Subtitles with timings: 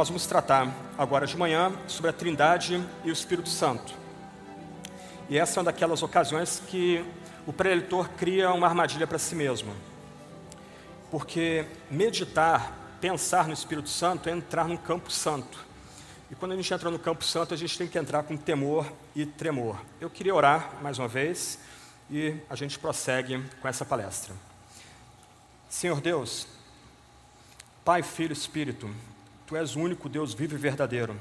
[0.00, 3.92] nós vamos tratar agora de manhã sobre a Trindade e o Espírito Santo.
[5.28, 7.04] E essa é uma daquelas ocasiões que
[7.46, 9.74] o preleitor cria uma armadilha para si mesmo.
[11.10, 15.66] Porque meditar, pensar no Espírito Santo é entrar num campo santo.
[16.30, 18.90] E quando a gente entra no campo santo, a gente tem que entrar com temor
[19.14, 19.78] e tremor.
[20.00, 21.58] Eu queria orar mais uma vez
[22.10, 24.34] e a gente prossegue com essa palestra.
[25.68, 26.46] Senhor Deus,
[27.84, 28.88] Pai, Filho Espírito,
[29.50, 31.16] Tu és o único Deus vivo e verdadeiro.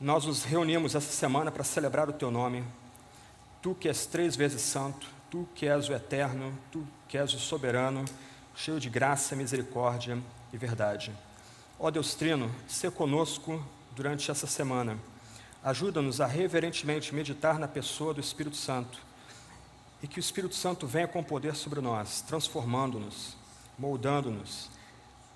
[0.00, 2.62] Nós nos reunimos essa semana para celebrar o Teu nome.
[3.60, 7.38] Tu que és três vezes santo, Tu que és o eterno, Tu que és o
[7.40, 8.04] soberano,
[8.54, 10.22] cheio de graça, misericórdia
[10.52, 11.12] e verdade.
[11.80, 13.60] Ó Deus Trino, se conosco
[13.96, 14.96] durante essa semana.
[15.64, 19.00] Ajuda-nos a reverentemente meditar na pessoa do Espírito Santo
[20.00, 23.36] e que o Espírito Santo venha com poder sobre nós, transformando-nos,
[23.76, 24.78] moldando-nos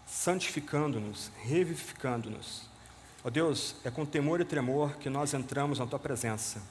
[0.07, 2.63] santificando-nos, revivificando-nos.
[3.25, 6.63] Ó oh Deus, é com temor e tremor que nós entramos na tua presença.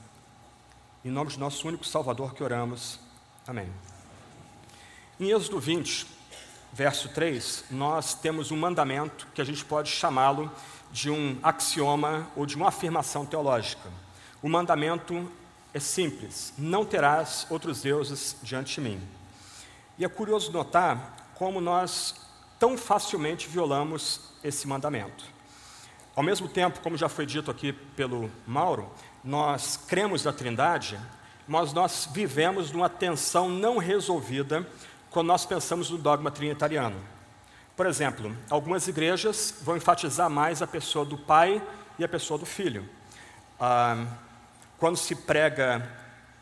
[1.04, 2.98] Em nome de nosso único Salvador que oramos.
[3.46, 3.68] Amém.
[5.18, 6.06] Em Êxodo 20,
[6.72, 10.50] verso 3, nós temos um mandamento que a gente pode chamá-lo
[10.90, 13.90] de um axioma ou de uma afirmação teológica.
[14.40, 15.30] O mandamento
[15.72, 19.00] é simples: não terás outros deuses diante de mim.
[19.98, 22.23] E é curioso notar como nós
[22.64, 25.22] tão facilmente violamos esse mandamento.
[26.16, 28.90] Ao mesmo tempo, como já foi dito aqui pelo Mauro,
[29.22, 30.98] nós cremos na Trindade,
[31.46, 34.66] mas nós vivemos numa tensão não resolvida
[35.10, 36.96] quando nós pensamos no dogma trinitariano.
[37.76, 41.62] Por exemplo, algumas igrejas vão enfatizar mais a pessoa do Pai
[41.98, 42.88] e a pessoa do Filho.
[43.60, 44.06] Ah,
[44.78, 45.86] quando se prega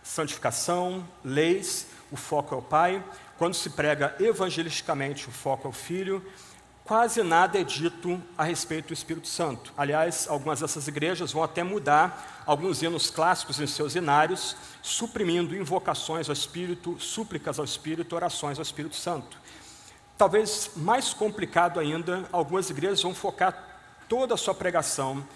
[0.05, 3.03] santificação, leis, o foco é o Pai.
[3.43, 6.25] Quando se prega evangelisticamente, o foco é o Filho.
[6.85, 9.73] Quase nada é dito a respeito do Espírito Santo.
[9.77, 16.29] Aliás, algumas dessas igrejas vão até mudar alguns hinos clássicos em seus inários, suprimindo invocações
[16.29, 19.37] ao Espírito, súplicas ao Espírito, orações ao Espírito Santo.
[20.17, 25.27] Talvez mais complicado ainda, algumas igrejas vão focar toda a sua pregação,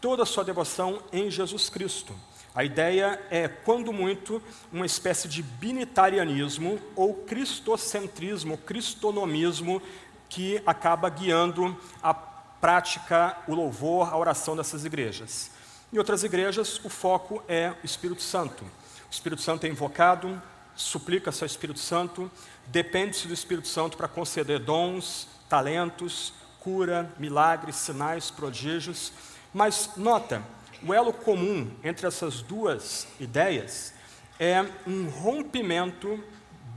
[0.00, 2.14] toda a sua devoção em Jesus Cristo.
[2.56, 9.82] A ideia é, quando muito, uma espécie de binitarianismo ou cristocentrismo, cristonomismo,
[10.26, 15.50] que acaba guiando a prática, o louvor, a oração dessas igrejas.
[15.92, 18.64] Em outras igrejas, o foco é o Espírito Santo.
[18.64, 20.40] O Espírito Santo é invocado,
[20.74, 22.30] suplica-se ao Espírito Santo,
[22.68, 29.12] depende-se do Espírito Santo para conceder dons, talentos, cura, milagres, sinais, prodígios.
[29.52, 30.42] Mas nota,
[30.82, 33.94] o elo comum entre essas duas ideias
[34.38, 36.22] é um rompimento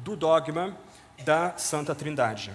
[0.03, 0.75] do dogma
[1.23, 2.51] da Santa Trindade.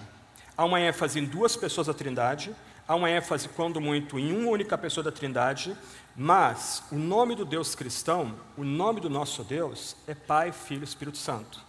[0.57, 2.55] Há uma ênfase em duas pessoas da Trindade,
[2.87, 5.75] há uma ênfase, quando muito, em uma única pessoa da Trindade,
[6.15, 10.85] mas o nome do Deus cristão, o nome do nosso Deus, é Pai, Filho e
[10.85, 11.59] Espírito Santo.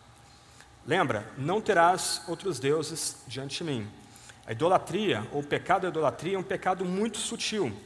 [0.87, 1.27] Lembra?
[1.37, 3.89] Não terás outros deuses diante de mim.
[4.47, 7.77] A idolatria, ou o pecado da idolatria, é um pecado muito sutil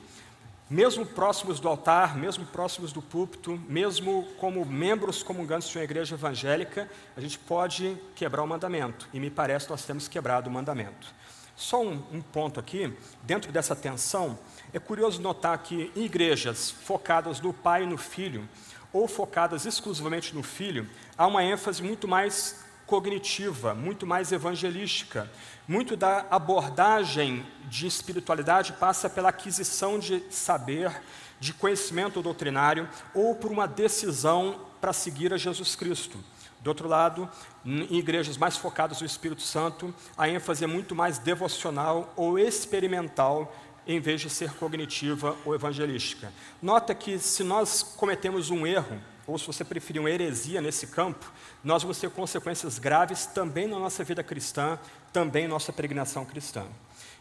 [0.71, 6.15] mesmo próximos do altar, mesmo próximos do púlpito, mesmo como membros comungantes de uma igreja
[6.15, 9.09] evangélica, a gente pode quebrar o mandamento.
[9.13, 11.13] E me parece que nós temos quebrado o mandamento.
[11.57, 14.39] Só um, um ponto aqui, dentro dessa tensão,
[14.73, 18.49] é curioso notar que em igrejas focadas no pai e no filho,
[18.93, 20.89] ou focadas exclusivamente no filho,
[21.19, 25.31] há uma ênfase muito mais cognitiva, muito mais evangelística.
[25.69, 31.01] Muito da abordagem de espiritualidade passa pela aquisição de saber,
[31.39, 36.19] de conhecimento doutrinário ou por uma decisão para seguir a Jesus Cristo.
[36.61, 37.31] Do outro lado,
[37.65, 43.55] em igrejas mais focadas no Espírito Santo, a ênfase é muito mais devocional ou experimental
[43.87, 46.33] em vez de ser cognitiva ou evangelística.
[46.61, 49.01] Nota que se nós cometemos um erro,
[49.31, 51.31] ou se você preferir uma heresia nesse campo,
[51.63, 54.79] nós vamos ter consequências graves também na nossa vida cristã,
[55.13, 56.65] também na nossa peregrinação cristã.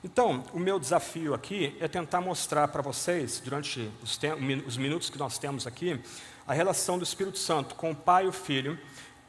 [0.03, 4.17] Então, o meu desafio aqui é tentar mostrar para vocês, durante os,
[4.65, 5.99] os, minutos que nós temos aqui,
[6.47, 8.79] a relação do Espírito Santo com o Pai e o Filho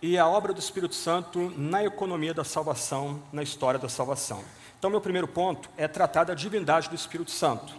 [0.01, 4.45] e a obra do Espírito Santo na economia da salvação, na história da salvação.
[4.79, 7.75] Então, meu primeiro ponto é tratar da divindade do Espírito Santo.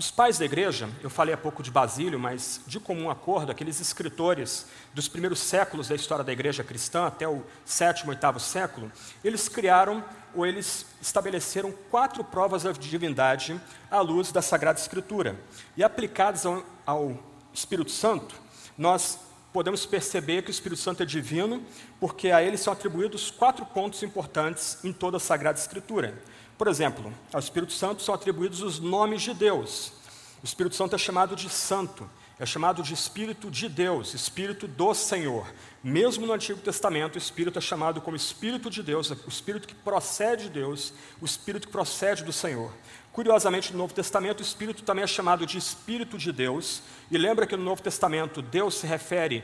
[0.00, 3.80] Os pais da igreja, eu falei há pouco de Basílio, mas de comum acordo, aqueles
[3.80, 4.64] escritores
[4.94, 8.90] dos primeiros séculos da história da igreja cristã, até o sétimo, oitavo século,
[9.22, 10.02] eles criaram
[10.34, 13.60] ou eles estabeleceram quatro provas da divindade
[13.90, 15.38] à luz da Sagrada Escritura.
[15.76, 17.18] E aplicadas ao, ao
[17.52, 18.34] Espírito Santo,
[18.78, 19.18] nós
[19.52, 21.62] podemos perceber que o Espírito Santo é divino,
[22.00, 26.22] porque a ele são atribuídos quatro pontos importantes em toda a Sagrada Escritura.
[26.60, 29.94] Por exemplo, ao Espírito Santo são atribuídos os nomes de Deus.
[30.42, 32.06] O Espírito Santo é chamado de Santo,
[32.38, 35.46] é chamado de Espírito de Deus, Espírito do Senhor.
[35.82, 39.74] Mesmo no Antigo Testamento, o Espírito é chamado como Espírito de Deus, o Espírito que
[39.74, 42.70] procede de Deus, o Espírito que procede do Senhor.
[43.10, 47.46] Curiosamente, no Novo Testamento, o Espírito também é chamado de Espírito de Deus, e lembra
[47.46, 49.42] que no Novo Testamento Deus se refere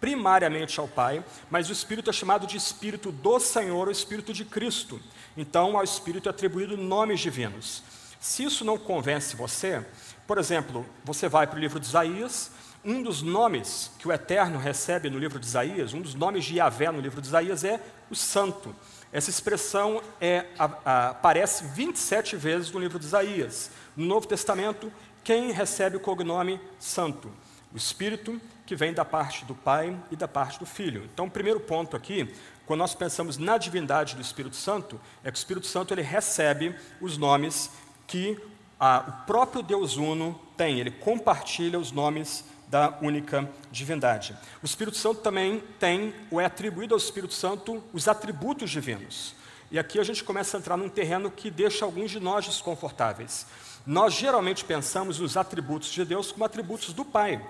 [0.00, 4.44] primariamente ao Pai, mas o Espírito é chamado de Espírito do Senhor, o Espírito de
[4.44, 5.00] Cristo.
[5.36, 7.82] Então, ao Espírito é atribuído nomes divinos.
[8.18, 9.84] Se isso não convence você,
[10.26, 12.50] por exemplo, você vai para o livro de Isaías,
[12.84, 16.56] um dos nomes que o Eterno recebe no livro de Isaías, um dos nomes de
[16.56, 17.80] Yahvé no livro de Isaías é
[18.10, 18.74] o Santo.
[19.12, 23.70] Essa expressão é, a, a, aparece 27 vezes no livro de Isaías.
[23.96, 24.90] No Novo Testamento,
[25.22, 27.30] quem recebe o cognome Santo?
[27.72, 28.40] O Espírito
[28.70, 31.10] que vem da parte do Pai e da parte do Filho.
[31.12, 32.32] Então, o primeiro ponto aqui,
[32.64, 36.76] quando nós pensamos na divindade do Espírito Santo, é que o Espírito Santo ele recebe
[37.00, 37.72] os nomes
[38.06, 38.38] que
[38.78, 44.36] ah, o próprio Deus Uno tem, ele compartilha os nomes da única divindade.
[44.62, 49.34] O Espírito Santo também tem, ou é atribuído ao Espírito Santo, os atributos divinos.
[49.68, 53.48] E aqui a gente começa a entrar num terreno que deixa alguns de nós desconfortáveis.
[53.84, 57.44] Nós geralmente pensamos nos atributos de Deus como atributos do Pai.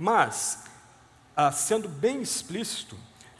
[0.00, 0.64] Mas,
[1.36, 2.96] ah, sendo bem explícito,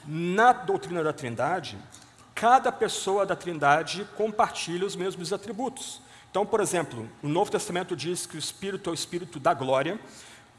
[0.06, 1.78] na doutrina da Trindade,
[2.34, 6.02] cada pessoa da Trindade compartilha os mesmos atributos.
[6.30, 9.98] Então, por exemplo, o Novo Testamento diz que o Espírito é o Espírito da glória,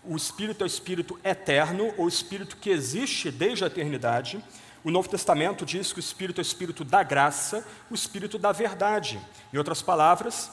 [0.04, 4.44] o Espírito é o Espírito eterno, ou Espírito que existe desde a eternidade.
[4.84, 8.52] O Novo Testamento diz que o Espírito é o Espírito da graça, o Espírito da
[8.52, 9.22] verdade.
[9.54, 10.52] Em outras palavras,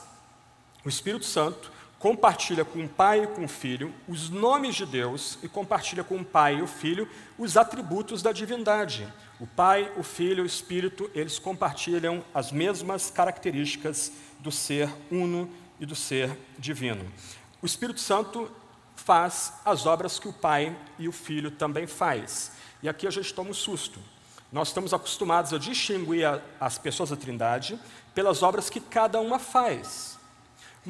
[0.85, 5.39] o Espírito Santo compartilha com o Pai e com o Filho os nomes de Deus
[5.43, 9.07] e compartilha com o Pai e o Filho os atributos da divindade.
[9.41, 15.51] O Pai, o Filho o Espírito, eles compartilham as mesmas características do ser uno
[15.81, 17.05] e do ser divino.
[17.61, 18.51] O Espírito Santo
[18.95, 22.53] faz as obras que o Pai e o Filho também faz.
[22.83, 24.01] E aqui a gente toma um susto.
[24.51, 26.27] Nós estamos acostumados a distinguir
[26.59, 27.79] as pessoas da Trindade
[28.15, 30.18] pelas obras que cada uma faz.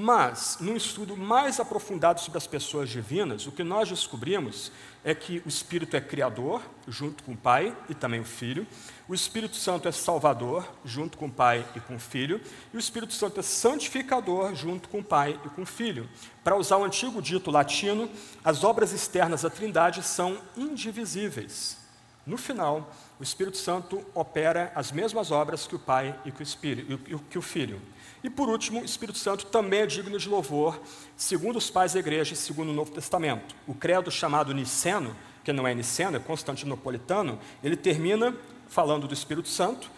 [0.01, 4.71] Mas, num estudo mais aprofundado sobre as pessoas divinas, o que nós descobrimos
[5.03, 8.65] é que o Espírito é criador, junto com o Pai e também o Filho,
[9.09, 12.41] o Espírito Santo é salvador, junto com o Pai e com o Filho,
[12.73, 16.09] e o Espírito Santo é santificador, junto com o Pai e com o Filho.
[16.45, 18.09] Para usar o antigo dito latino,
[18.45, 21.77] as obras externas da Trindade são indivisíveis.
[22.25, 26.45] No final, o Espírito Santo opera as mesmas obras que o Pai e que o,
[26.45, 27.83] Espírito, que o Filho.
[28.23, 30.81] E por último, o Espírito Santo também é digno de louvor,
[31.17, 33.55] segundo os pais da igreja e segundo o Novo Testamento.
[33.67, 38.35] O credo chamado niceno, que não é niceno, é constantinopolitano, ele termina
[38.69, 39.91] falando do Espírito Santo,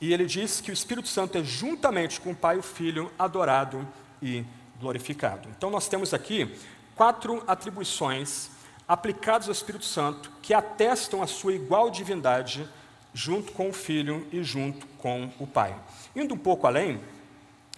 [0.00, 3.10] e ele diz que o Espírito Santo é juntamente com o Pai e o Filho
[3.18, 3.86] adorado
[4.20, 4.44] e
[4.80, 5.48] glorificado.
[5.56, 6.54] Então nós temos aqui
[6.96, 8.50] quatro atribuições
[8.86, 12.68] aplicadas ao Espírito Santo que atestam a sua igual divindade
[13.14, 15.74] junto com o Filho e junto com o Pai.
[16.16, 17.00] Indo um pouco além,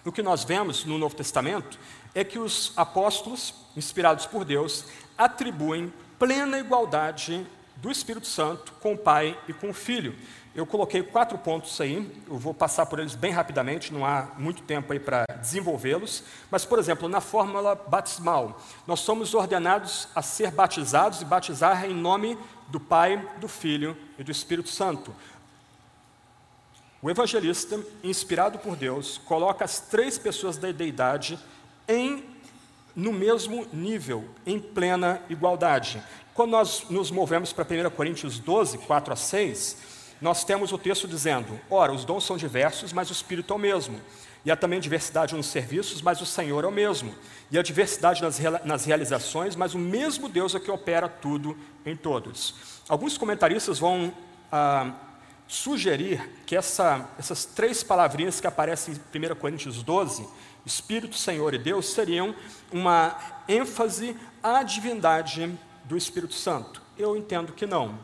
[0.05, 1.79] o que nós vemos no Novo Testamento
[2.13, 4.85] é que os apóstolos, inspirados por Deus,
[5.17, 7.45] atribuem plena igualdade
[7.77, 10.15] do Espírito Santo com o Pai e com o Filho.
[10.53, 14.61] Eu coloquei quatro pontos aí, eu vou passar por eles bem rapidamente, não há muito
[14.61, 16.23] tempo aí para desenvolvê-los.
[16.49, 21.93] Mas, por exemplo, na fórmula batismal, nós somos ordenados a ser batizados e batizar em
[21.93, 22.37] nome
[22.69, 25.13] do Pai, do Filho e do Espírito Santo.
[27.05, 31.37] O evangelista, inspirado por Deus, coloca as três pessoas da deidade
[31.87, 32.25] em
[32.95, 36.01] no mesmo nível, em plena igualdade.
[36.33, 39.77] Quando nós nos movemos para 1 Coríntios 12, 4 a 6,
[40.19, 43.59] nós temos o texto dizendo: Ora, os dons são diversos, mas o Espírito é o
[43.59, 44.01] mesmo.
[44.43, 47.13] E há também diversidade nos serviços, mas o Senhor é o mesmo.
[47.51, 51.95] E há diversidade nas, nas realizações, mas o mesmo Deus é que opera tudo em
[51.95, 52.55] todos.
[52.89, 54.11] Alguns comentaristas vão
[54.51, 54.91] ah,
[55.47, 60.27] sugerir que essa, essas três palavrinhas que aparecem em 1 Coríntios 12,
[60.65, 62.35] Espírito, Senhor e Deus, seriam
[62.71, 66.81] uma ênfase à divindade do Espírito Santo.
[66.97, 67.99] Eu entendo que não.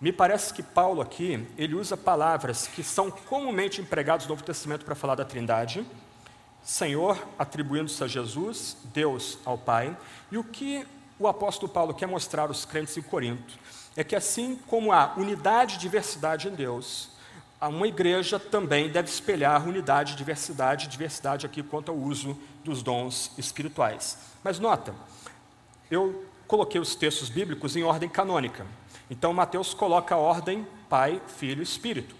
[0.00, 4.84] Me parece que Paulo aqui, ele usa palavras que são comumente empregadas no Novo Testamento
[4.84, 5.86] para falar da Trindade,
[6.62, 9.96] Senhor atribuindo-se a Jesus, Deus ao Pai,
[10.30, 10.86] e o que
[11.24, 13.58] o apóstolo Paulo quer mostrar aos crentes em Corinto
[13.96, 17.10] é que assim como há unidade e diversidade em Deus,
[17.60, 24.18] uma igreja também deve espelhar unidade, diversidade, diversidade aqui quanto ao uso dos dons espirituais.
[24.42, 24.94] Mas nota,
[25.90, 28.66] eu coloquei os textos bíblicos em ordem canônica.
[29.08, 32.14] Então Mateus coloca a ordem Pai, Filho Espírito.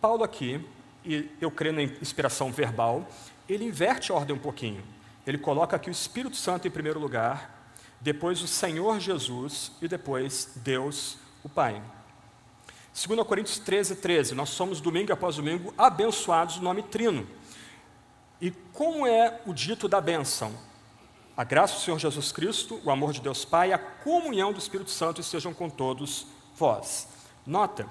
[0.00, 0.64] Paulo aqui,
[1.04, 3.06] e eu creio na inspiração verbal,
[3.48, 4.82] ele inverte a ordem um pouquinho.
[5.26, 7.55] Ele coloca aqui o Espírito Santo em primeiro lugar,
[8.06, 11.82] depois o Senhor Jesus e depois Deus, o Pai.
[12.94, 17.26] 2 Coríntios 13, 13, nós somos domingo após domingo abençoados no nome trino.
[18.40, 20.54] E como é o dito da bênção?
[21.36, 24.92] A graça do Senhor Jesus Cristo, o amor de Deus Pai, a comunhão do Espírito
[24.92, 27.08] Santo estejam com todos vós.
[27.44, 27.88] Nota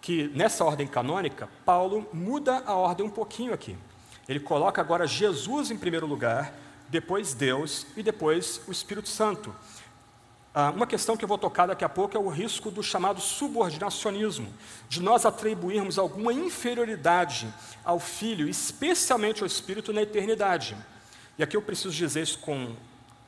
[0.00, 3.76] que nessa ordem canônica, Paulo muda a ordem um pouquinho aqui.
[4.26, 6.54] Ele coloca agora Jesus em primeiro lugar,
[6.88, 9.54] depois Deus e depois o Espírito Santo.
[10.54, 13.20] Ah, uma questão que eu vou tocar daqui a pouco é o risco do chamado
[13.20, 14.52] subordinacionismo,
[14.88, 17.52] de nós atribuirmos alguma inferioridade
[17.84, 20.76] ao Filho, especialmente ao Espírito, na eternidade.
[21.38, 22.74] E aqui eu preciso dizer isso com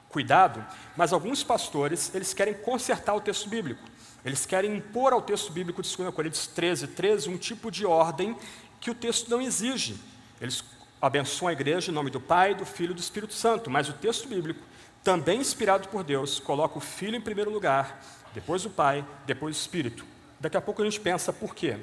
[0.09, 3.83] cuidado, mas alguns pastores, eles querem consertar o texto bíblico.
[4.25, 8.37] Eles querem impor ao texto bíblico de 2 Coríntios 13, 13 um tipo de ordem
[8.81, 9.97] que o texto não exige.
[10.41, 10.65] Eles
[11.01, 13.93] abençoam a igreja em nome do Pai, do Filho e do Espírito Santo, mas o
[13.95, 14.61] texto bíblico,
[15.03, 18.03] também inspirado por Deus, coloca o Filho em primeiro lugar,
[18.35, 20.05] depois o Pai, depois o Espírito.
[20.39, 21.79] Daqui a pouco a gente pensa por quê.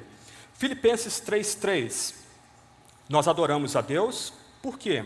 [0.54, 2.14] Filipenses 3,3.
[3.08, 4.32] Nós adoramos a Deus,
[4.62, 5.04] por quê?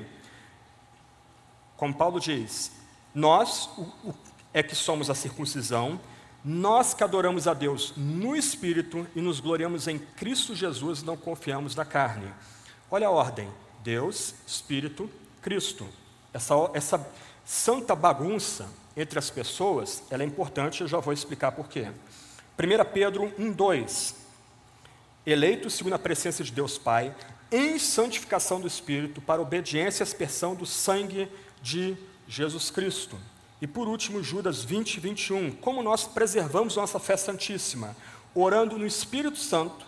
[1.76, 2.72] Como Paulo diz,
[3.14, 4.14] nós o, o,
[4.52, 6.00] é que somos a circuncisão,
[6.44, 11.76] nós que adoramos a Deus no Espírito e nos gloriamos em Cristo Jesus, não confiamos
[11.76, 12.32] na carne.
[12.90, 13.48] Olha a ordem:
[13.82, 15.10] Deus, Espírito,
[15.40, 15.86] Cristo.
[16.32, 17.10] Essa, essa
[17.44, 21.90] santa bagunça entre as pessoas, ela é importante, eu já vou explicar por quê.
[22.58, 24.22] 1 Pedro 1,2
[25.24, 27.14] Eleito segundo a presença de Deus Pai,
[27.50, 31.28] em santificação do Espírito, para obediência e aspersão do sangue
[31.62, 31.96] de
[32.26, 33.16] Jesus Cristo.
[33.60, 35.52] E por último, Judas 20, 21.
[35.52, 37.94] Como nós preservamos nossa fé santíssima?
[38.34, 39.86] Orando no Espírito Santo,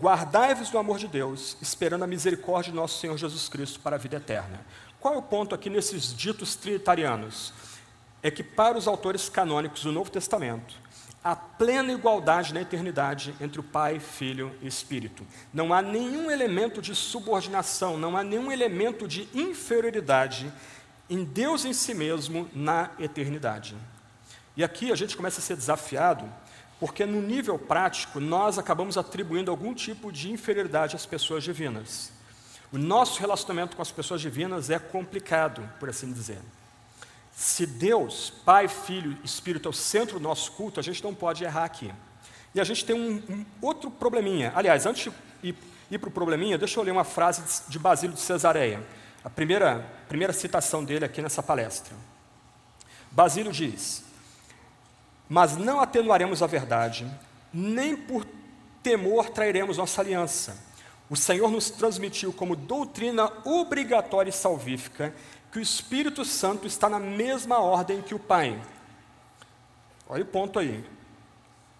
[0.00, 3.98] guardai-vos do amor de Deus, esperando a misericórdia de nosso Senhor Jesus Cristo para a
[3.98, 4.64] vida eterna.
[5.00, 7.52] Qual é o ponto aqui nesses ditos trinitarianos?
[8.22, 10.74] É que para os autores canônicos do Novo Testamento,
[11.24, 15.26] há plena igualdade na eternidade entre o Pai, Filho e Espírito.
[15.52, 20.52] Não há nenhum elemento de subordinação, não há nenhum elemento de inferioridade
[21.10, 23.76] em Deus em si mesmo na eternidade.
[24.56, 26.24] E aqui a gente começa a ser desafiado,
[26.82, 32.10] porque no nível prático nós acabamos atribuindo algum tipo de inferioridade às pessoas divinas.
[32.72, 36.40] O nosso relacionamento com as pessoas divinas é complicado, por assim dizer.
[37.30, 41.44] Se Deus, Pai, Filho Espírito é o centro do nosso culto, a gente não pode
[41.44, 41.88] errar aqui.
[42.52, 44.50] E a gente tem um, um outro probleminha.
[44.52, 45.54] Aliás, antes de ir,
[45.88, 48.84] ir para o probleminha, deixa eu ler uma frase de Basílio de Cesareia
[49.22, 51.94] a primeira, primeira citação dele aqui nessa palestra.
[53.12, 54.02] Basílio diz:
[55.32, 57.10] Mas não atenuaremos a verdade,
[57.54, 58.26] nem por
[58.82, 60.62] temor trairemos nossa aliança.
[61.08, 65.14] O Senhor nos transmitiu como doutrina obrigatória e salvífica
[65.50, 68.60] que o Espírito Santo está na mesma ordem que o Pai.
[70.06, 70.84] Olha o ponto aí.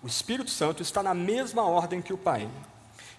[0.02, 2.49] O Espírito Santo está na mesma ordem que o Pai.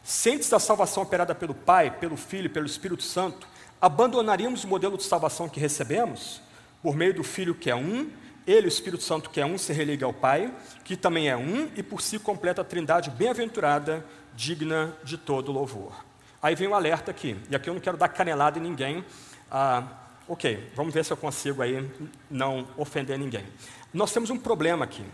[0.04, 3.48] Sentes da salvação operada pelo Pai, pelo Filho pelo Espírito Santo,
[3.80, 6.42] abandonaríamos o modelo de salvação que recebemos,
[6.82, 8.10] por meio do Filho que é um,
[8.46, 11.70] ele, o Espírito Santo, que é um, se religa ao Pai, que também é um,
[11.76, 15.94] e por si completa a trindade bem-aventurada, digna de todo louvor.
[16.42, 19.06] Aí vem o um alerta aqui, e aqui eu não quero dar canelada em ninguém.
[19.50, 19.84] Ah,
[20.28, 21.90] ok, vamos ver se eu consigo aí
[22.30, 23.46] não ofender ninguém.
[23.94, 25.06] Nós temos um problema aqui.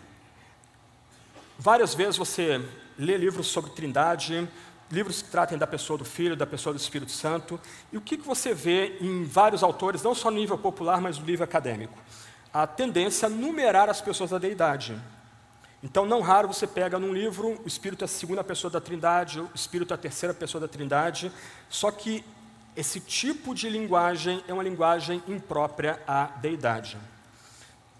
[1.58, 2.60] Várias vezes você
[2.98, 4.48] lê livros sobre trindade,
[4.92, 7.60] livros que tratem da pessoa do Filho, da pessoa do Espírito Santo.
[7.92, 11.20] E o que, que você vê em vários autores, não só no nível popular, mas
[11.20, 11.98] no nível acadêmico?
[12.54, 15.00] A tendência a numerar as pessoas da deidade.
[15.82, 19.40] Então, não raro você pega num livro, o Espírito é a segunda pessoa da Trindade,
[19.40, 21.32] o Espírito é a terceira pessoa da Trindade,
[21.70, 22.24] só que
[22.76, 26.98] esse tipo de linguagem é uma linguagem imprópria à deidade.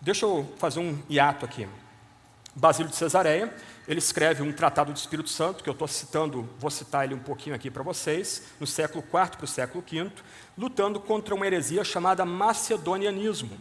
[0.02, 1.68] Deixa eu fazer um hiato aqui.
[2.56, 3.54] Basílio de Cesareia,
[3.88, 7.20] ele escreve um tratado do Espírito Santo, que eu estou citando, vou citar ele um
[7.20, 10.12] pouquinho aqui para vocês, no século IV para o século V,
[10.58, 13.58] lutando contra uma heresia chamada macedonianismo.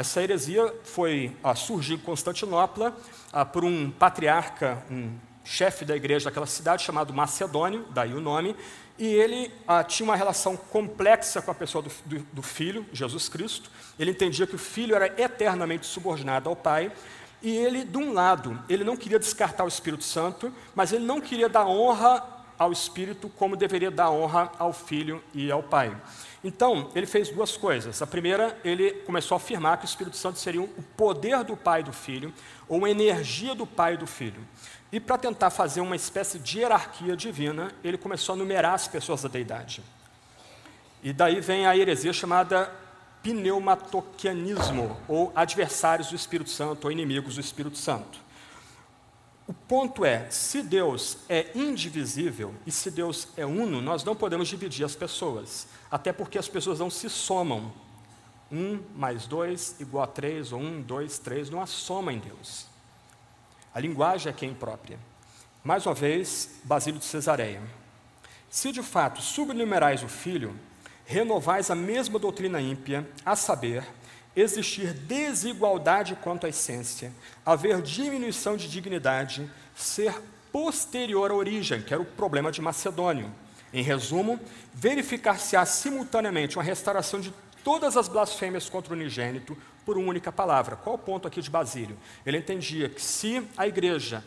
[0.00, 2.96] Essa heresia foi ah, surgiu em Constantinopla
[3.30, 5.12] ah, por um patriarca, um
[5.44, 8.56] chefe da igreja daquela cidade chamado Macedônio, daí o nome,
[8.98, 13.28] e ele ah, tinha uma relação complexa com a pessoa do, do, do filho, Jesus
[13.28, 13.70] Cristo.
[13.98, 16.90] Ele entendia que o filho era eternamente subordinado ao pai,
[17.42, 21.20] e ele, de um lado, ele não queria descartar o Espírito Santo, mas ele não
[21.20, 25.96] queria dar honra ao Espírito como deveria dar honra ao Filho e ao Pai.
[26.44, 28.02] Então, ele fez duas coisas.
[28.02, 31.80] A primeira, ele começou a afirmar que o Espírito Santo seria o poder do Pai
[31.80, 32.30] e do Filho,
[32.68, 34.46] ou uma energia do Pai e do Filho.
[34.92, 39.22] E para tentar fazer uma espécie de hierarquia divina, ele começou a numerar as pessoas
[39.22, 39.82] da deidade.
[41.02, 42.70] E daí vem a heresia chamada
[43.22, 48.20] pneumatoquianismo, ou adversários do Espírito Santo, ou inimigos do Espírito Santo.
[49.50, 54.46] O ponto é, se Deus é indivisível e se Deus é uno, nós não podemos
[54.46, 57.72] dividir as pessoas, até porque as pessoas não se somam.
[58.48, 62.66] Um mais dois igual a três, ou um, dois, três, não há soma em Deus.
[63.74, 65.00] A linguagem é quem própria.
[65.64, 67.60] Mais uma vez, Basílio de Cesareia.
[68.48, 70.54] Se de fato subnumerais o Filho,
[71.04, 73.84] renovais a mesma doutrina ímpia, a saber,
[74.34, 77.12] existir desigualdade quanto à essência,
[77.44, 80.14] haver diminuição de dignidade, ser
[80.52, 83.32] posterior à origem, que era o problema de Macedônio.
[83.72, 84.40] Em resumo,
[84.74, 87.32] verificar-se-á simultaneamente uma restauração de
[87.62, 90.76] todas as blasfêmias contra o unigênito por uma única palavra.
[90.76, 91.96] Qual o ponto aqui de Basílio?
[92.26, 94.24] Ele entendia que se a igreja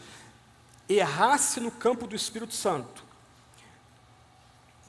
[0.87, 3.02] errasse no campo do Espírito Santo,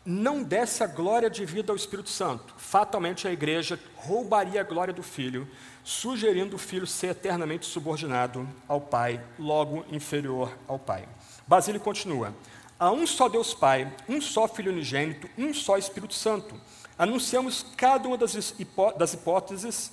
[0.04, 4.92] não desse a glória de vida ao Espírito Santo, fatalmente a igreja roubaria a glória
[4.92, 5.48] do Filho,
[5.82, 11.08] sugerindo o Filho ser eternamente subordinado ao Pai, logo inferior ao Pai.
[11.46, 12.34] Basílio continua:
[12.78, 16.60] Há um só Deus Pai, um só Filho unigênito, um só Espírito Santo.
[16.98, 19.90] Anunciamos cada uma das, hipó das hipóteses,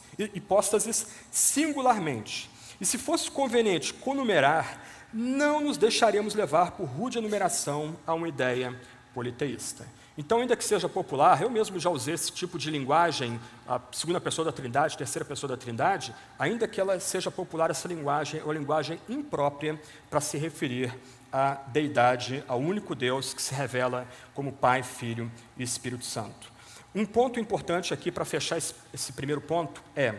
[1.32, 2.50] singularmente.
[2.80, 8.80] E se fosse conveniente conumerar, não nos deixaremos levar por rude enumeração a uma ideia
[9.14, 9.86] politeísta.
[10.18, 14.20] Então, ainda que seja popular, eu mesmo já usei esse tipo de linguagem, a segunda
[14.20, 18.44] pessoa da Trindade, terceira pessoa da Trindade, ainda que ela seja popular, essa linguagem é
[18.44, 20.94] uma linguagem imprópria para se referir
[21.32, 26.52] à deidade, ao único Deus que se revela como Pai, Filho e Espírito Santo.
[26.94, 30.14] Um ponto importante aqui para fechar esse, esse primeiro ponto é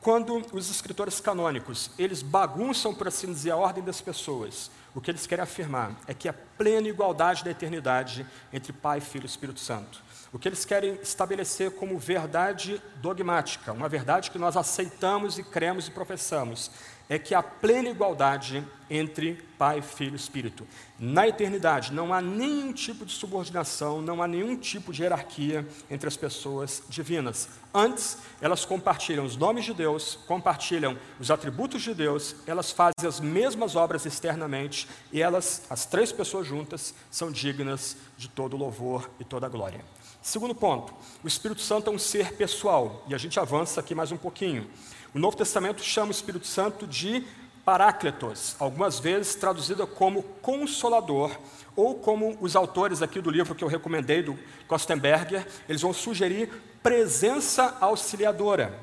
[0.00, 5.10] quando os escritores canônicos, eles bagunçam, por assim dizer, a ordem das pessoas, o que
[5.10, 9.60] eles querem afirmar é que a plena igualdade da eternidade entre Pai, Filho e Espírito
[9.60, 10.02] Santo.
[10.32, 15.88] O que eles querem estabelecer como verdade dogmática, uma verdade que nós aceitamos e cremos
[15.88, 16.70] e professamos,
[17.10, 20.64] é que há plena igualdade entre Pai, Filho e Espírito.
[20.96, 26.06] Na eternidade não há nenhum tipo de subordinação, não há nenhum tipo de hierarquia entre
[26.06, 27.48] as pessoas divinas.
[27.74, 33.18] Antes, elas compartilham os nomes de Deus, compartilham os atributos de Deus, elas fazem as
[33.18, 39.24] mesmas obras externamente e elas, as três pessoas juntas, são dignas de todo louvor e
[39.24, 39.84] toda glória.
[40.22, 40.94] Segundo ponto,
[41.24, 44.68] o Espírito Santo é um ser pessoal, e a gente avança aqui mais um pouquinho.
[45.12, 47.24] O Novo Testamento chama o Espírito Santo de
[47.64, 51.36] Paráclitos, algumas vezes traduzida como consolador,
[51.74, 56.48] ou como os autores aqui do livro que eu recomendei, do Kostenberger, eles vão sugerir
[56.82, 58.78] presença auxiliadora.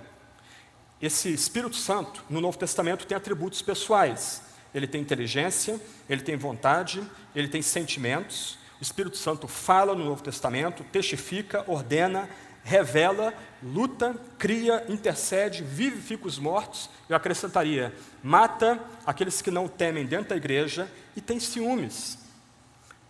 [1.02, 4.42] Esse Espírito Santo, no Novo Testamento, tem atributos pessoais.
[4.74, 7.02] Ele tem inteligência, ele tem vontade,
[7.36, 8.58] ele tem sentimentos.
[8.80, 12.30] O Espírito Santo fala no Novo Testamento, testifica, ordena,
[12.68, 16.90] revela, luta, cria, intercede, vivifica os mortos.
[17.08, 22.20] Eu acrescentaria, mata aqueles que não temem dentro da igreja e tem ciúmes.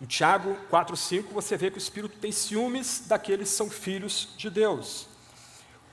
[0.00, 4.48] Em Tiago 4,5 você vê que o Espírito tem ciúmes daqueles que são filhos de
[4.48, 5.08] Deus.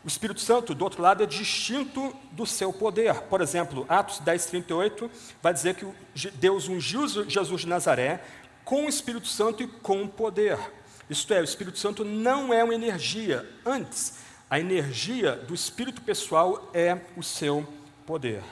[0.03, 3.21] O Espírito Santo, do outro lado, é distinto do seu poder.
[3.21, 5.09] Por exemplo, Atos 10, 38
[5.41, 5.87] vai dizer que
[6.35, 8.23] Deus ungiu Jesus de Nazaré
[8.63, 10.59] com o Espírito Santo e com poder.
[11.09, 14.15] Isto é, o Espírito Santo não é uma energia, antes,
[14.49, 17.67] a energia do Espírito pessoal é o seu
[18.05, 18.43] poder.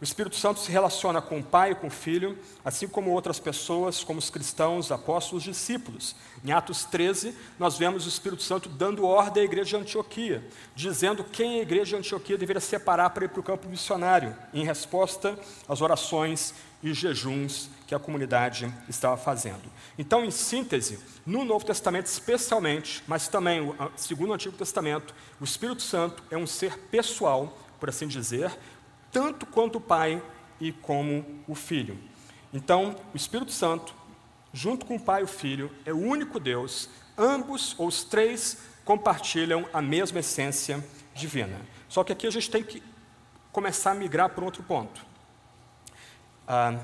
[0.00, 3.40] O Espírito Santo se relaciona com o Pai e com o Filho, assim como outras
[3.40, 6.14] pessoas, como os cristãos, apóstolos, discípulos.
[6.44, 11.24] Em Atos 13, nós vemos o Espírito Santo dando ordem à igreja de Antioquia, dizendo
[11.24, 15.36] quem a igreja de Antioquia deveria separar para ir para o campo missionário, em resposta
[15.68, 19.62] às orações e jejuns que a comunidade estava fazendo.
[19.98, 25.82] Então, em síntese, no Novo Testamento especialmente, mas também segundo o Antigo Testamento, o Espírito
[25.82, 28.56] Santo é um ser pessoal, por assim dizer,
[29.10, 30.22] tanto quanto o Pai
[30.60, 31.98] e como o Filho.
[32.52, 33.94] Então, o Espírito Santo,
[34.52, 38.58] junto com o Pai e o Filho, é o único Deus, ambos ou os três
[38.84, 40.82] compartilham a mesma essência
[41.14, 41.60] divina.
[41.88, 42.82] Só que aqui a gente tem que
[43.50, 45.07] começar a migrar para um outro ponto.
[46.50, 46.74] Ah,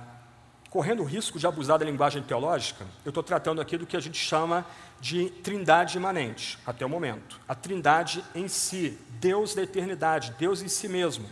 [0.69, 4.01] correndo o risco de abusar da linguagem teológica, eu estou tratando aqui do que a
[4.01, 4.67] gente chama
[5.01, 7.41] de trindade imanente, até o momento.
[7.49, 11.27] A trindade em si, Deus da eternidade, Deus em si mesmo.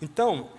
[0.00, 0.50] Então,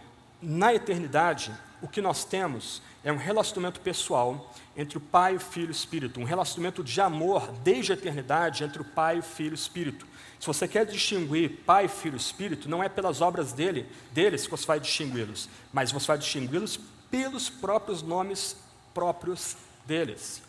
[0.42, 5.68] na eternidade, o que nós temos é um relacionamento pessoal entre o Pai, o Filho
[5.68, 9.52] e o Espírito, um relacionamento de amor desde a eternidade entre o Pai, o Filho
[9.52, 10.06] e o Espírito.
[10.40, 14.52] Se você quer distinguir Pai, Filho e Espírito, não é pelas obras dele, deles que
[14.52, 16.80] você vai distingui-los, mas você vai distingui-los
[17.14, 18.58] pelos próprios nomes
[18.92, 20.42] próprios deles.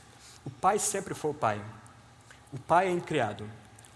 [0.47, 1.63] O Pai sempre foi o Pai.
[2.51, 3.47] O Pai é incriado.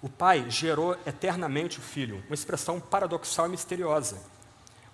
[0.03, 4.19] O Pai gerou eternamente o Filho, uma expressão paradoxal e misteriosa.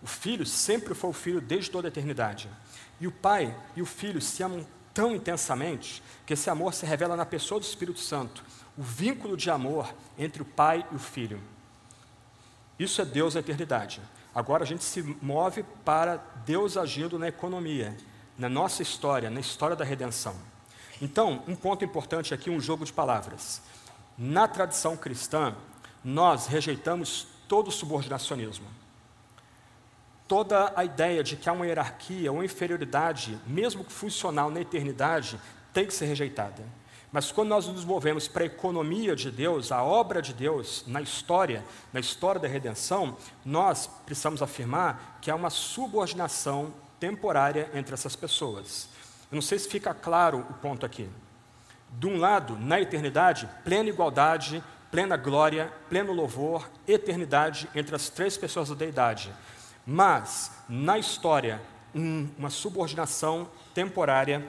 [0.00, 2.48] O Filho sempre foi o Filho desde toda a eternidade.
[3.00, 7.16] E o Pai e o Filho se amam tão intensamente que esse amor se revela
[7.16, 8.44] na pessoa do Espírito Santo,
[8.78, 11.40] o vínculo de amor entre o Pai e o Filho.
[12.78, 14.00] Isso é Deus na eternidade.
[14.34, 17.96] Agora a gente se move para Deus agindo na economia,
[18.36, 20.34] na nossa história, na história da redenção.
[21.00, 23.62] Então, um ponto importante aqui, um jogo de palavras.
[24.18, 25.54] Na tradição cristã,
[26.04, 28.66] nós rejeitamos todo subordinacionismo.
[30.26, 35.38] Toda a ideia de que há uma hierarquia ou inferioridade, mesmo funcional na eternidade,
[35.72, 36.64] tem que ser rejeitada.
[37.14, 41.00] Mas quando nós nos movemos para a economia de Deus, a obra de Deus na
[41.00, 48.16] história, na história da redenção, nós precisamos afirmar que há uma subordinação temporária entre essas
[48.16, 48.88] pessoas.
[49.30, 51.08] Eu não sei se fica claro o ponto aqui.
[51.88, 58.36] De um lado, na eternidade, plena igualdade, plena glória, pleno louvor, eternidade entre as três
[58.36, 59.32] pessoas da deidade.
[59.86, 61.62] Mas, na história,
[61.94, 64.44] um, uma subordinação temporária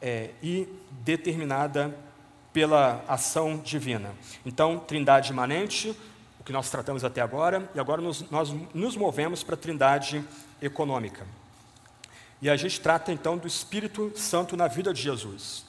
[0.00, 0.68] é, e
[1.04, 1.96] determinada
[2.52, 4.14] pela ação divina.
[4.44, 5.96] Então, trindade imanente,
[6.40, 10.24] o que nós tratamos até agora, e agora nos, nós nos movemos para a trindade
[10.60, 11.26] econômica.
[12.40, 15.64] E a gente trata então do Espírito Santo na vida de Jesus.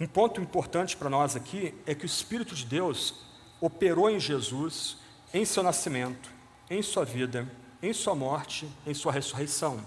[0.00, 3.14] Um ponto importante para nós aqui é que o Espírito de Deus
[3.60, 4.96] operou em Jesus,
[5.32, 6.30] em seu nascimento,
[6.68, 7.46] em sua vida,
[7.82, 9.80] em sua morte, em sua ressurreição.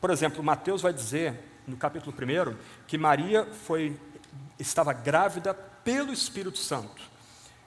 [0.00, 2.56] Por exemplo, Mateus vai dizer, no capítulo 1,
[2.86, 3.98] que Maria foi,
[4.58, 7.02] estava grávida pelo Espírito Santo.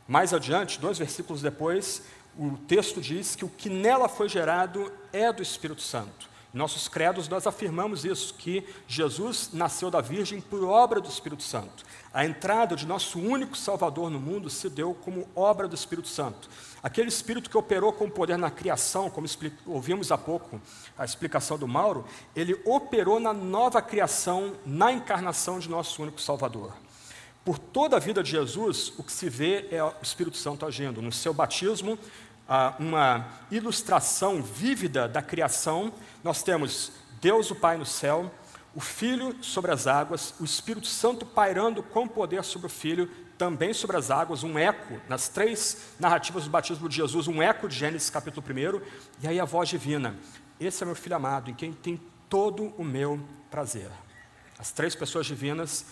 [0.07, 2.03] Mais adiante, dois versículos depois,
[2.37, 6.32] o texto diz que o que nela foi gerado é do Espírito Santo.
[6.53, 11.83] Nossos credos, nós afirmamos isso, que Jesus nasceu da Virgem por obra do Espírito Santo.
[12.13, 16.47] A entrada de nosso único Salvador no mundo se deu como obra do Espírito Santo.
[16.83, 19.27] Aquele Espírito que operou com poder na criação, como
[19.65, 20.61] ouvimos há pouco
[20.95, 26.71] a explicação do Mauro, ele operou na nova criação, na encarnação de nosso único Salvador.
[27.43, 31.01] Por toda a vida de Jesus, o que se vê é o Espírito Santo agindo.
[31.01, 31.97] No seu batismo,
[32.79, 35.91] uma ilustração vívida da criação,
[36.23, 38.31] nós temos Deus o Pai no céu,
[38.75, 43.73] o Filho sobre as águas, o Espírito Santo pairando com poder sobre o Filho, também
[43.73, 47.75] sobre as águas, um eco, nas três narrativas do batismo de Jesus, um eco de
[47.75, 48.81] Gênesis capítulo 1,
[49.21, 50.15] e aí a voz divina:
[50.59, 53.19] Esse é meu filho amado, em quem tem todo o meu
[53.51, 53.89] prazer.
[54.57, 55.85] As três pessoas divinas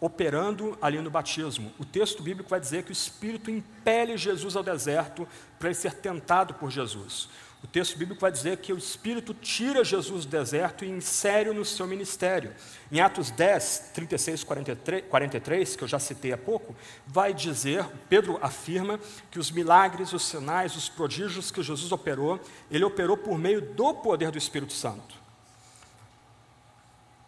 [0.00, 1.72] operando ali no batismo.
[1.78, 5.94] O texto bíblico vai dizer que o Espírito impele Jesus ao deserto para ele ser
[5.94, 7.28] tentado por Jesus.
[7.62, 11.64] O texto bíblico vai dizer que o Espírito tira Jesus do deserto e insere no
[11.64, 12.52] seu ministério.
[12.90, 16.74] Em Atos 10, 36, 43, 43, que eu já citei há pouco,
[17.06, 18.98] vai dizer, Pedro afirma
[19.30, 23.94] que os milagres, os sinais, os prodígios que Jesus operou, ele operou por meio do
[23.94, 25.14] poder do Espírito Santo.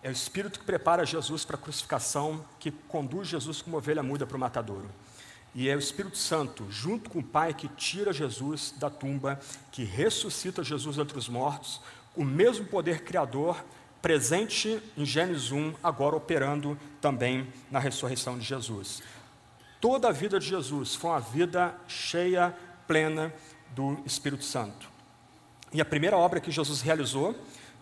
[0.02, 4.26] É o Espírito que prepara Jesus para a crucificação, que conduz Jesus como ovelha muda
[4.26, 4.90] para o matadouro.
[5.54, 9.38] E é o Espírito Santo, junto com o Pai, que tira Jesus da tumba,
[9.70, 11.80] que ressuscita Jesus entre os mortos,
[12.16, 13.64] o mesmo poder criador
[14.02, 19.02] presente em Gênesis 1, agora operando também na ressurreição de Jesus.
[19.80, 22.54] Toda a vida de Jesus foi uma vida cheia,
[22.86, 23.32] plena
[23.74, 24.88] do Espírito Santo.
[25.72, 27.34] E a primeira obra que Jesus realizou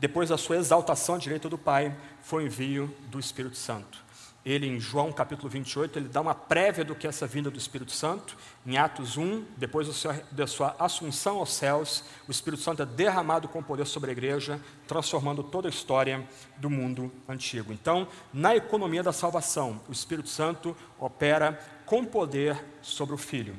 [0.02, 4.04] depois da sua exaltação à direita do Pai, foi o envio do Espírito Santo.
[4.44, 7.58] Ele, em João capítulo 28, ele dá uma prévia do que é essa vinda do
[7.58, 8.36] Espírito Santo.
[8.66, 13.62] Em Atos 1, depois da sua assunção aos céus, o Espírito Santo é derramado com
[13.62, 16.26] poder sobre a igreja, transformando toda a história
[16.56, 17.72] do mundo antigo.
[17.72, 23.54] Então, na economia da salvação, o Espírito Santo opera com poder sobre o Filho.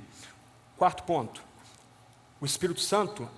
[0.78, 1.42] Quarto ponto:
[2.42, 3.30] o Espírito Santo,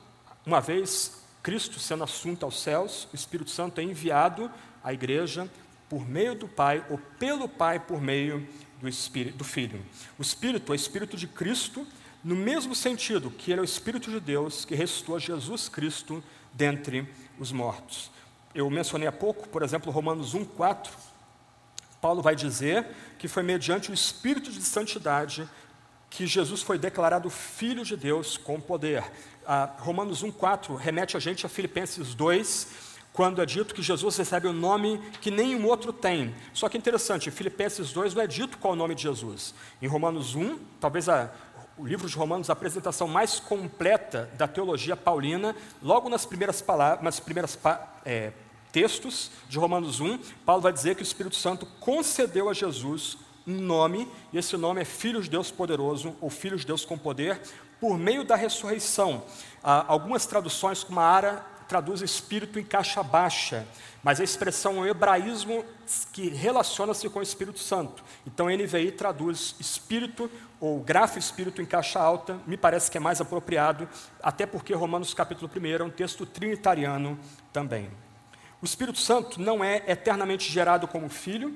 [0.44, 4.50] uma vez Cristo sendo assunto aos céus, o Espírito Santo é enviado
[4.84, 5.48] à igreja
[5.90, 8.48] por meio do Pai ou pelo Pai por meio
[8.82, 9.84] do Espírito, do Filho.
[10.18, 11.88] O Espírito é o Espírito de Cristo,
[12.24, 17.08] no mesmo sentido que ele é o Espírito de Deus que ressuscitou Jesus Cristo dentre
[17.40, 18.12] os mortos.
[18.54, 20.92] Eu mencionei há pouco, por exemplo, Romanos 1:4.
[22.02, 25.50] Paulo vai dizer que foi mediante o Espírito de santidade
[26.10, 29.04] que Jesus foi declarado Filho de Deus com poder.
[29.46, 32.68] Ah, Romanos 1,4 remete a gente a Filipenses 2,
[33.16, 36.36] quando é dito que Jesus recebe um nome que nenhum outro tem.
[36.54, 39.56] Só que interessante, em Filipenses 2 não é dito qual é o nome de Jesus.
[39.82, 41.32] Em Romanos 1, talvez a,
[41.78, 47.04] o livro de Romanos, a apresentação mais completa da teologia paulina, logo nas primeiras palavras,
[47.04, 47.58] nas primeiras
[48.06, 48.34] é,
[48.74, 53.62] textos de Romanos 1, Paulo vai dizer que o Espírito Santo concedeu a Jesus um
[53.62, 57.40] nome, e esse nome é Filho de Deus Poderoso, ou Filho de Deus com Poder,
[57.80, 59.24] por meio da ressurreição.
[59.64, 63.68] Ah, algumas traduções, como a Ara, traduz espírito em caixa baixa,
[64.04, 65.66] mas a expressão é um hebraísmo
[66.14, 68.04] que relaciona-se com o Espírito Santo.
[68.26, 73.20] Então, NVI traduz espírito ou grafo espírito em caixa alta, me parece que é mais
[73.20, 73.88] apropriado,
[74.22, 77.20] até porque Romanos capítulo 1 é um texto trinitariano
[77.52, 77.90] também.
[78.62, 81.56] O Espírito Santo não é eternamente gerado como filho,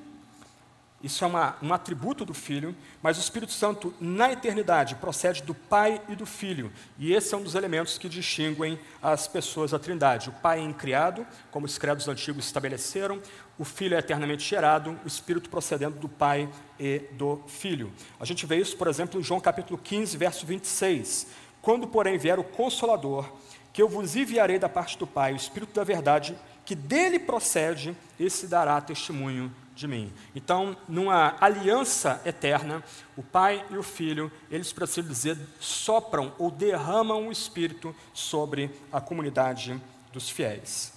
[1.01, 5.53] isso é uma, um atributo do Filho, mas o Espírito Santo, na eternidade, procede do
[5.55, 6.71] Pai e do Filho.
[6.97, 10.29] E esse é um dos elementos que distinguem as pessoas da Trindade.
[10.29, 13.21] O Pai é incriado, como os credos antigos estabeleceram,
[13.57, 17.93] o Filho é eternamente gerado, o Espírito procedendo do Pai e do Filho.
[18.19, 21.27] A gente vê isso, por exemplo, em João capítulo 15, verso 26.
[21.62, 23.29] Quando, porém, vier o Consolador,
[23.71, 27.95] que eu vos enviarei da parte do Pai, o Espírito da verdade, que dele procede,
[28.19, 29.49] esse dará testemunho
[29.80, 30.12] de mim.
[30.36, 32.84] Então, numa aliança eterna,
[33.15, 38.70] o Pai e o Filho, eles, para assim dizer, sopram ou derramam o Espírito sobre
[38.92, 40.92] a comunidade dos fiéis.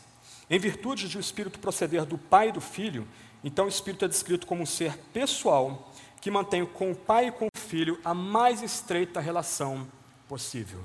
[0.50, 3.06] Em virtude de o Espírito proceder do Pai e do Filho,
[3.44, 7.32] então o Espírito é descrito como um ser pessoal que mantém com o Pai e
[7.32, 9.86] com o Filho a mais estreita relação
[10.28, 10.80] possível.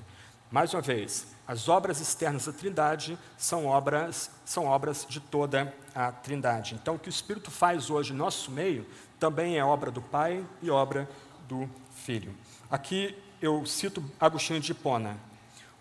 [0.50, 6.12] Mais uma vez, as obras externas da Trindade são obras, são obras de toda a
[6.12, 6.76] Trindade.
[6.76, 8.86] Então, o que o Espírito faz hoje no nosso meio
[9.20, 11.10] também é obra do Pai e obra
[11.50, 12.34] do Filho.
[12.72, 15.18] Aqui eu cito Agostinho de Hipona.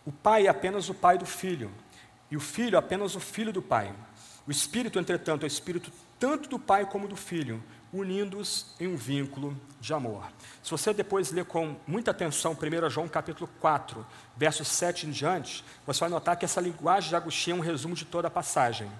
[0.05, 1.71] O Pai é apenas o Pai do Filho,
[2.31, 3.95] e o Filho é apenas o Filho do Pai.
[4.47, 7.63] O Espírito, entretanto, é o Espírito tanto do Pai como do Filho,
[7.97, 10.27] unindo-os em um vínculo de amor.
[10.63, 14.05] Se você depois ler com muita atenção 1 João capítulo 4,
[14.37, 17.95] versos 7 em diante, você vai notar que essa linguagem de Agostinho é um resumo
[17.95, 18.91] de toda a passagem.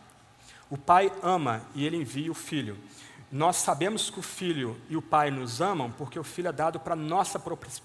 [0.71, 2.79] O Pai ama e ele envia o Filho.
[3.31, 6.79] Nós sabemos que o Filho e o Pai nos amam porque o Filho é dado
[6.79, 7.39] para nossa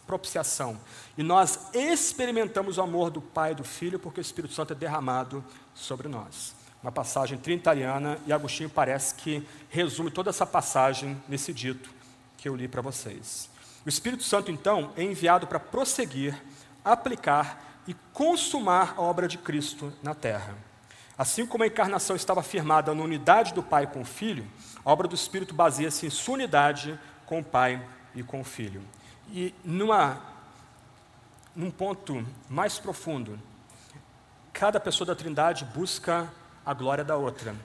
[0.06, 0.80] propiciação.
[1.18, 4.76] E nós experimentamos o amor do Pai e do Filho porque o Espírito Santo é
[4.76, 5.44] derramado
[5.74, 11.90] sobre nós uma passagem trinitariana, e Agostinho parece que resume toda essa passagem nesse dito
[12.38, 13.50] que eu li para vocês.
[13.86, 16.42] O Espírito Santo, então, é enviado para prosseguir,
[16.84, 20.56] aplicar e consumar a obra de Cristo na terra.
[21.18, 24.48] Assim como a encarnação estava firmada na unidade do Pai com o Filho,
[24.84, 27.84] a obra do Espírito baseia-se em sua unidade com o Pai
[28.16, 28.82] e com o Filho.
[29.32, 30.20] E numa,
[31.56, 33.40] num ponto mais profundo,
[34.52, 36.32] cada pessoa da Trindade busca
[36.66, 37.56] a glória da outra.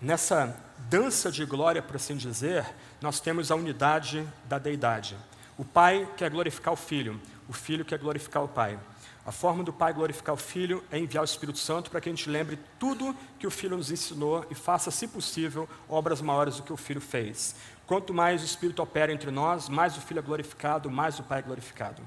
[0.00, 0.56] Nessa
[0.90, 2.66] dança de glória, por assim dizer,
[3.00, 5.16] nós temos a unidade da deidade.
[5.56, 8.78] O Pai quer glorificar o Filho, o Filho quer glorificar o Pai.
[9.24, 12.12] A forma do Pai glorificar o Filho é enviar o Espírito Santo para que a
[12.12, 16.64] gente lembre tudo que o Filho nos ensinou e faça, se possível, obras maiores do
[16.64, 17.54] que o Filho fez.
[17.86, 21.38] Quanto mais o Espírito opera entre nós, mais o Filho é glorificado, mais o Pai
[21.38, 22.02] é glorificado.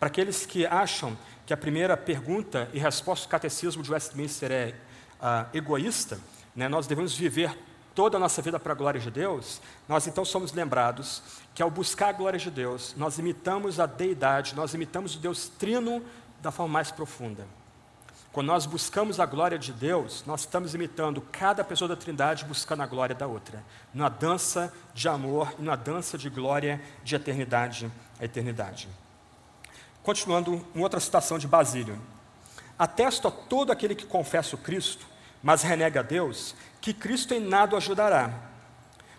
[0.00, 4.74] Para aqueles que acham que a primeira pergunta e resposta do catecismo de Westminster é
[5.20, 6.18] ah, egoísta,
[6.54, 7.56] né, nós devemos viver
[7.94, 11.22] toda a nossa vida para a glória de Deus, nós então somos lembrados
[11.54, 15.48] que ao buscar a glória de Deus, nós imitamos a deidade, nós imitamos o Deus
[15.48, 16.04] trino
[16.42, 17.46] da forma mais profunda.
[18.32, 22.82] Quando nós buscamos a glória de Deus, nós estamos imitando cada pessoa da Trindade buscando
[22.82, 27.90] a glória da outra, numa dança de amor e numa dança de glória de eternidade
[28.20, 28.88] a eternidade.
[30.02, 31.98] Continuando, uma outra citação de Basílio.
[32.78, 35.06] Atesto a todo aquele que confessa o Cristo,
[35.42, 38.30] mas renega a Deus, que Cristo em nada o ajudará.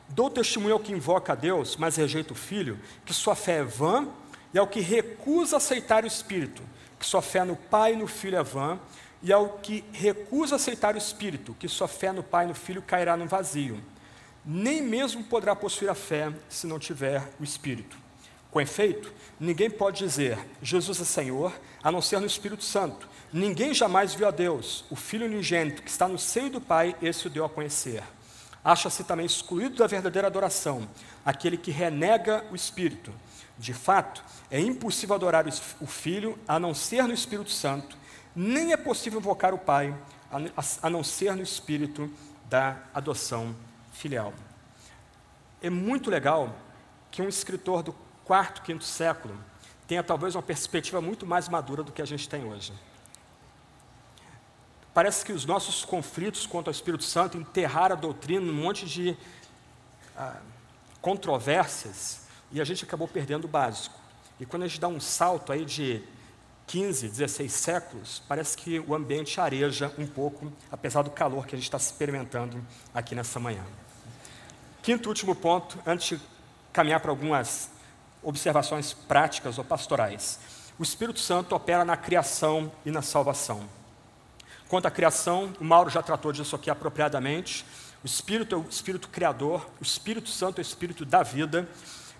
[0.09, 3.63] Dou testemunho ao que invoca a Deus, mas rejeita o Filho, que sua fé é
[3.63, 4.07] vã,
[4.53, 6.61] e ao que recusa aceitar o Espírito,
[6.99, 8.79] que sua fé no Pai e no Filho é vã,
[9.21, 12.81] e ao que recusa aceitar o Espírito, que sua fé no Pai e no Filho
[12.81, 13.81] cairá no vazio.
[14.45, 17.97] Nem mesmo poderá possuir a fé se não tiver o Espírito.
[18.49, 23.73] Com efeito, ninguém pode dizer Jesus é Senhor, a não ser no Espírito Santo, Ninguém
[23.73, 24.85] jamais viu a Deus.
[24.89, 28.03] O Filho unigênito que está no seio do Pai, esse o deu a conhecer.
[28.63, 30.87] Acha-se também excluído da verdadeira adoração
[31.25, 33.13] aquele que renega o Espírito.
[33.57, 35.45] De fato, é impossível adorar
[35.81, 37.97] o Filho a não ser no Espírito Santo,
[38.35, 39.95] nem é possível invocar o Pai
[40.81, 42.11] a não ser no Espírito
[42.49, 43.55] da adoção
[43.91, 44.33] filial.
[45.61, 46.55] É muito legal
[47.09, 49.35] que um escritor do quarto, quinto século
[49.87, 52.73] tenha talvez uma perspectiva muito mais madura do que a gente tem hoje.
[54.97, 59.15] Parece que os nossos conflitos contra o Espírito Santo enterraram a doutrina num monte de
[60.17, 60.37] ah,
[60.99, 63.93] controvérsias e a gente acabou perdendo o básico.
[64.39, 66.01] E quando a gente dá um salto aí de
[66.65, 71.59] 15, 16 séculos, parece que o ambiente areja um pouco, apesar do calor que a
[71.59, 72.59] gente está experimentando
[72.91, 73.63] aqui nessa manhã.
[74.81, 76.25] Quinto último ponto, antes de
[76.73, 77.69] caminhar para algumas
[78.23, 80.39] observações práticas ou pastorais.
[80.79, 83.76] O Espírito Santo opera na criação e na salvação.
[84.67, 87.65] Quanto à criação, o Mauro já tratou disso aqui apropriadamente.
[88.03, 91.67] O Espírito é o Espírito Criador, o Espírito Santo é o Espírito da vida,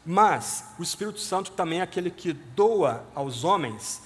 [0.06, 4.02] mas o Espírito Santo também é aquele que doa aos homens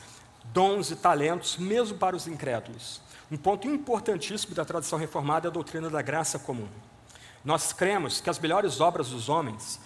[0.46, 3.00] dons e talentos, mesmo para os incrédulos.
[3.32, 6.68] Um ponto importantíssimo da tradição reformada é a doutrina da graça comum.
[7.46, 9.80] Nós cremos que as melhores obras dos homens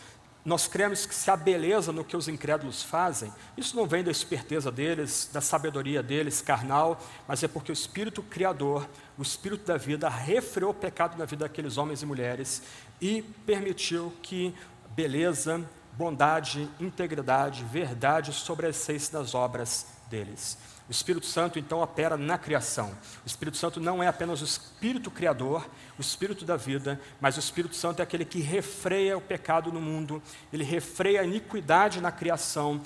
[0.46, 4.12] nós cremos que se a beleza no que os incrédulos fazem, isso não vem da
[4.12, 9.76] esperteza deles, da sabedoria deles, carnal, mas é porque o Espírito Criador, o Espírito da
[9.76, 12.62] vida, refreou o pecado na vida daqueles homens e mulheres
[13.02, 14.54] e permitiu que
[14.92, 20.60] beleza, bondade, integridade, verdade sobressaísse das obras deles.
[20.88, 22.96] O Espírito Santo então opera na criação.
[23.24, 25.68] O Espírito Santo não é apenas o Espírito Criador,
[25.98, 29.82] o Espírito da vida, mas o Espírito Santo é aquele que refreia o pecado no
[29.82, 30.22] mundo,
[30.54, 32.82] ele refreia a iniquidade na criação,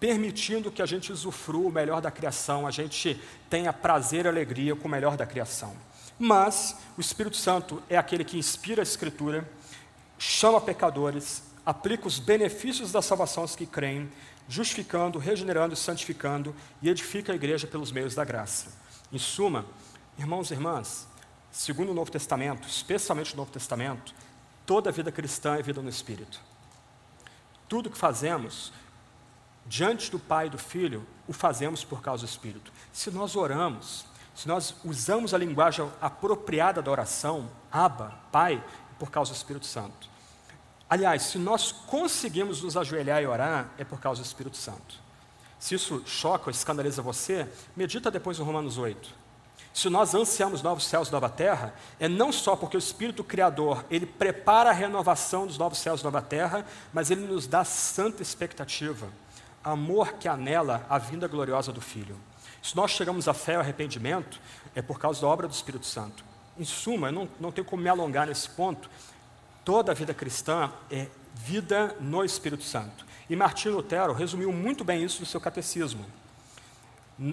[0.00, 4.74] permitindo que a gente usufrua o melhor da criação, a gente tenha prazer e alegria
[4.74, 5.76] com o melhor da criação.
[6.18, 9.48] Mas o Espírito Santo é aquele que inspira a Escritura,
[10.18, 14.10] chama pecadores, aplica os benefícios da salvação aos que creem,
[14.48, 18.72] justificando, regenerando, santificando e edifica a igreja pelos meios da graça.
[19.12, 19.66] Em suma,
[20.18, 21.06] irmãos e irmãs,
[21.50, 24.14] segundo o Novo Testamento, especialmente o Novo Testamento,
[24.64, 26.40] toda vida cristã é vida no Espírito.
[27.68, 28.72] Tudo que fazemos
[29.66, 32.72] diante do Pai e do Filho, o fazemos por causa do Espírito.
[32.92, 38.64] Se nós oramos, se nós usamos a linguagem apropriada da oração, Abba, Pai,
[38.98, 40.08] por causa do Espírito Santo.
[40.88, 44.96] Aliás, se nós conseguimos nos ajoelhar e orar, é por causa do Espírito Santo.
[45.58, 47.46] Se isso choca ou escandaliza você,
[47.76, 49.18] medita depois em Romanos 8.
[49.74, 53.84] Se nós ansiamos novos céus e nova terra, é não só porque o Espírito Criador,
[53.90, 58.22] ele prepara a renovação dos novos céus e nova terra, mas ele nos dá santa
[58.22, 59.08] expectativa,
[59.62, 62.16] amor que anela a vinda gloriosa do Filho.
[62.62, 64.40] Se nós chegamos à fé e ao arrependimento,
[64.74, 66.24] é por causa da obra do Espírito Santo.
[66.58, 68.90] Em suma, eu não, não tenho como me alongar nesse ponto,
[69.68, 73.04] Toda a vida cristã é vida no Espírito Santo.
[73.28, 76.06] E Martinho Lutero resumiu muito bem isso no seu catecismo.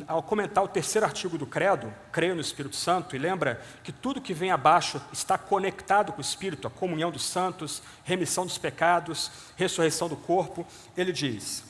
[0.06, 4.20] Ao comentar o terceiro artigo do Credo, creio no Espírito Santo, e lembra que tudo
[4.20, 9.32] que vem abaixo está conectado com o Espírito, a comunhão dos santos, remissão dos pecados,
[9.56, 10.68] ressurreição do corpo.
[10.98, 11.64] Ele diz: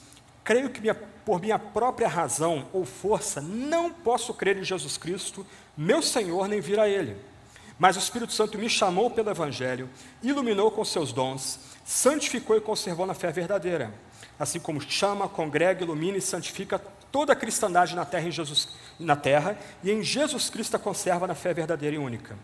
[0.44, 5.46] Creio que minha, por minha própria razão ou força não posso crer em Jesus Cristo,
[5.78, 7.35] meu Senhor, nem vir a Ele
[7.78, 9.90] mas o Espírito Santo me chamou pelo Evangelho,
[10.24, 13.94] iluminou com seus dons, santificou e conservou na fé verdadeira.
[14.40, 16.80] Assim como chama, congrega, ilumina e santifica
[17.12, 21.28] toda a cristandade na terra, em Jesus, na terra e em Jesus Cristo a conserva
[21.28, 22.38] na fé verdadeira e única.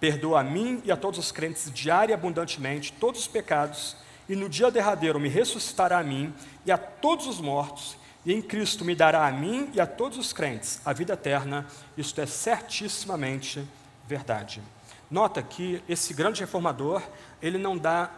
[0.00, 3.96] Perdoa a mim e a todos os crentes diária e abundantemente todos os pecados,
[4.28, 6.32] e no dia derradeiro me ressuscitará a mim
[6.64, 10.18] e a todos os mortos, e em Cristo me dará a mim e a todos
[10.18, 11.66] os crentes a vida eterna.
[11.96, 13.66] Isto é certissimamente
[14.08, 14.62] verdade.
[15.10, 17.02] Nota que esse grande reformador,
[17.40, 18.10] ele não dá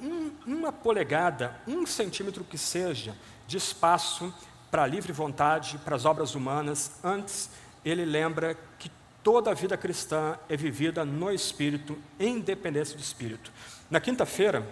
[0.00, 4.32] um, uma polegada, um centímetro que seja, de espaço
[4.70, 6.92] para a livre vontade, para as obras humanas.
[7.02, 7.50] Antes,
[7.84, 8.90] ele lembra que
[9.22, 13.50] toda a vida cristã é vivida no Espírito, em independência do Espírito.
[13.90, 14.66] Na quinta-feira,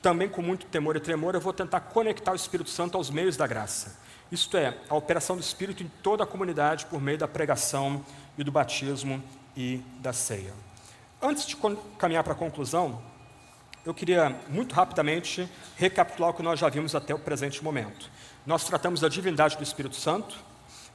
[0.00, 3.36] também com muito temor e tremor, eu vou tentar conectar o Espírito Santo aos meios
[3.36, 3.98] da graça.
[4.30, 8.04] Isto é, a operação do Espírito em toda a comunidade por meio da pregação
[8.36, 9.22] e do batismo
[9.56, 10.52] e da ceia.
[11.20, 11.56] Antes de
[11.98, 13.00] caminhar para a conclusão,
[13.84, 18.10] eu queria muito rapidamente recapitular o que nós já vimos até o presente momento.
[18.46, 20.36] Nós tratamos da divindade do Espírito Santo,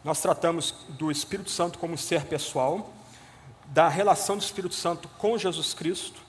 [0.04, 2.94] nós tratamos do Espírito Santo como ser pessoal,
[3.68, 6.20] da relação do Espírito Santo com Jesus Cristo,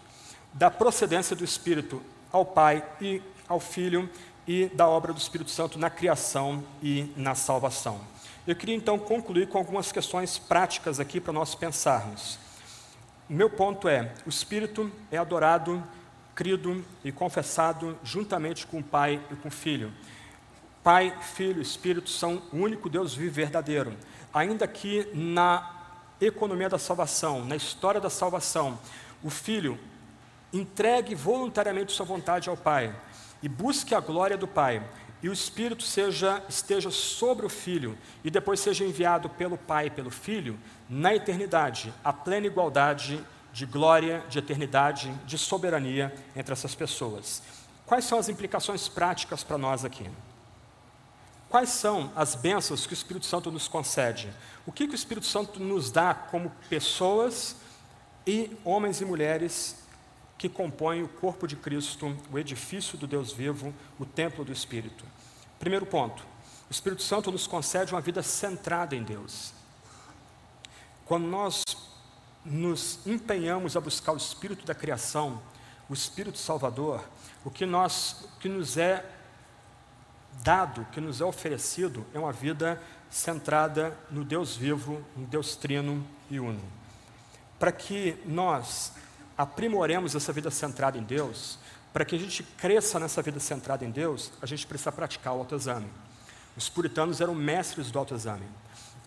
[0.53, 2.03] da procedência do Espírito
[2.33, 4.11] ao Pai e ao Filho
[4.47, 8.01] e da obra do Espírito Santo na criação e na salvação.
[8.51, 12.37] Eu queria então concluir com algumas questões práticas aqui para nós pensarmos.
[13.29, 15.81] O meu ponto é: o Espírito é adorado,
[16.35, 19.93] crido e confessado juntamente com o Pai e com o Filho.
[20.83, 23.97] Pai, Filho Espírito são o único Deus vivo verdadeiro.
[24.35, 25.71] Ainda que na
[26.21, 28.81] economia da salvação, na história da salvação,
[29.23, 29.79] o Filho
[30.53, 32.93] entregue voluntariamente sua vontade ao Pai
[33.45, 34.83] e busque a glória do Pai,
[35.23, 39.91] e o Espírito seja, esteja sobre o Filho e depois seja enviado pelo Pai e
[39.91, 40.59] pelo Filho
[40.89, 47.43] na eternidade, a plena igualdade de glória, de eternidade, de soberania entre essas pessoas.
[47.85, 50.09] Quais são as implicações práticas para nós aqui?
[51.49, 54.33] Quais são as bênçãos que o Espírito Santo nos concede?
[54.65, 57.57] O que, que o Espírito Santo nos dá como pessoas
[58.25, 59.80] e homens e mulheres
[60.41, 65.05] que compõem o corpo de Cristo, o edifício do Deus vivo, o templo do Espírito.
[65.59, 66.25] Primeiro ponto:
[66.67, 69.53] o Espírito Santo nos concede uma vida centrada em Deus.
[71.05, 71.63] Quando nós
[72.43, 75.43] nos empenhamos a buscar o Espírito da criação,
[75.91, 77.05] o Espírito Salvador,
[77.45, 79.05] o que, nós, que nos é
[80.43, 86.03] dado, que nos é oferecido, é uma vida centrada no Deus vivo, no Deus trino
[86.31, 86.63] e uno.
[87.59, 88.95] Para que nós
[89.41, 91.59] aprimoremos essa vida centrada em Deus,
[91.95, 95.39] para que a gente cresça nessa vida centrada em Deus, a gente precisa praticar o
[95.39, 95.87] autoexame.
[96.55, 98.45] Os puritanos eram mestres do autoexame.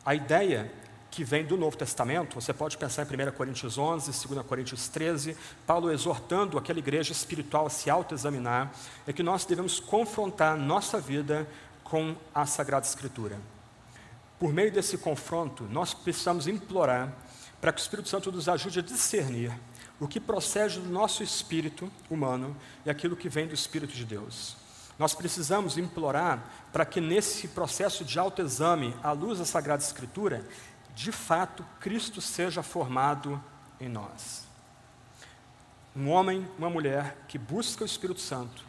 [0.03, 0.71] A ideia
[1.11, 5.37] que vem do Novo Testamento, você pode pensar em 1 Coríntios 11, 2 Coríntios 13,
[5.67, 8.71] Paulo exortando aquela igreja espiritual a se autoexaminar,
[9.05, 11.47] é que nós devemos confrontar nossa vida
[11.83, 13.39] com a Sagrada Escritura.
[14.39, 17.13] Por meio desse confronto, nós precisamos implorar
[17.61, 19.51] para que o Espírito Santo nos ajude a discernir
[20.03, 24.57] o que procede do nosso espírito humano e aquilo que vem do Espírito de Deus.
[24.99, 26.43] Nós precisamos implorar
[26.73, 30.45] para que nesse processo de autoexame, à luz da Sagrada Escritura,
[30.93, 33.41] de fato Cristo seja formado
[33.79, 34.45] em nós.
[35.95, 38.61] Um homem, uma mulher que busca o Espírito Santo,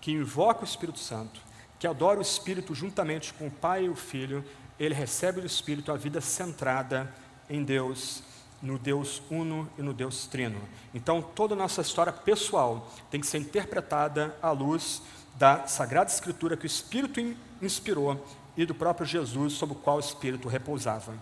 [0.00, 1.40] que invoca o Espírito Santo,
[1.78, 4.44] que adora o Espírito juntamente com o Pai e o Filho,
[4.76, 7.14] ele recebe do Espírito a vida centrada
[7.48, 8.24] em Deus,
[8.62, 10.60] no Deus uno e no Deus trino.
[10.94, 15.02] Então, toda a nossa história pessoal tem que ser interpretada à luz
[15.36, 17.20] da Sagrada Escritura que o Espírito
[17.62, 21.14] inspirou e do próprio Jesus, sobre o qual o Espírito repousava.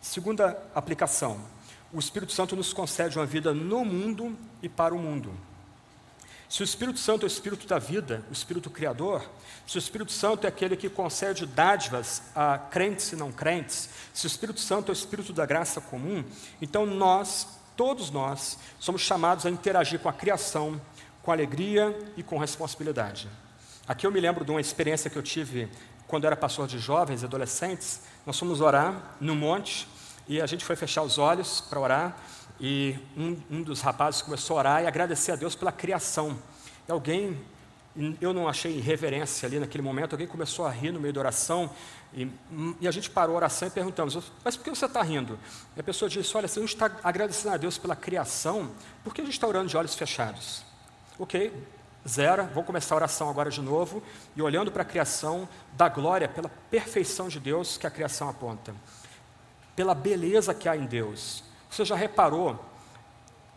[0.00, 1.40] Segunda aplicação:
[1.92, 5.32] o Espírito Santo nos concede uma vida no mundo e para o mundo.
[6.52, 9.24] Se o Espírito Santo é o Espírito da vida, o Espírito Criador,
[9.66, 14.26] se o Espírito Santo é aquele que concede dádivas a crentes e não crentes, se
[14.26, 16.24] o Espírito Santo é o Espírito da graça comum,
[16.60, 17.46] então nós,
[17.76, 20.80] todos nós, somos chamados a interagir com a criação,
[21.22, 23.28] com alegria e com responsabilidade.
[23.86, 25.68] Aqui eu me lembro de uma experiência que eu tive
[26.06, 28.02] quando era pastor de jovens e adolescentes.
[28.26, 29.88] Nós fomos orar no monte
[30.28, 32.16] e a gente foi fechar os olhos para orar,
[32.60, 36.38] e um, um, dos rapazes começou a orar e agradecer a Deus pela criação.
[36.88, 37.40] E alguém,
[38.20, 41.70] eu não achei reverência ali naquele momento, alguém começou a rir no meio da oração,
[42.14, 42.30] e,
[42.80, 45.38] e a gente parou a oração e perguntamos, mas por que você está rindo?
[45.76, 48.70] E a pessoa disse, olha, se a gente está agradecendo a Deus pela criação,
[49.04, 50.64] por que a gente está orando de olhos fechados?
[51.18, 51.52] Ok,
[52.08, 54.02] zero, vou começar a oração agora de novo,
[54.34, 58.74] e olhando para a criação, da glória pela perfeição de Deus que a criação aponta
[59.74, 61.42] pela beleza que há em Deus.
[61.70, 62.62] Você já reparou,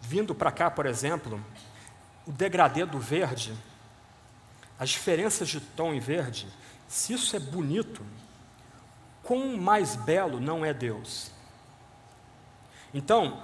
[0.01, 1.43] vindo para cá, por exemplo,
[2.25, 3.53] o degradê do verde,
[4.77, 6.47] as diferenças de tom em verde,
[6.87, 8.03] se isso é bonito,
[9.23, 11.31] quão mais belo não é Deus?
[12.93, 13.41] Então,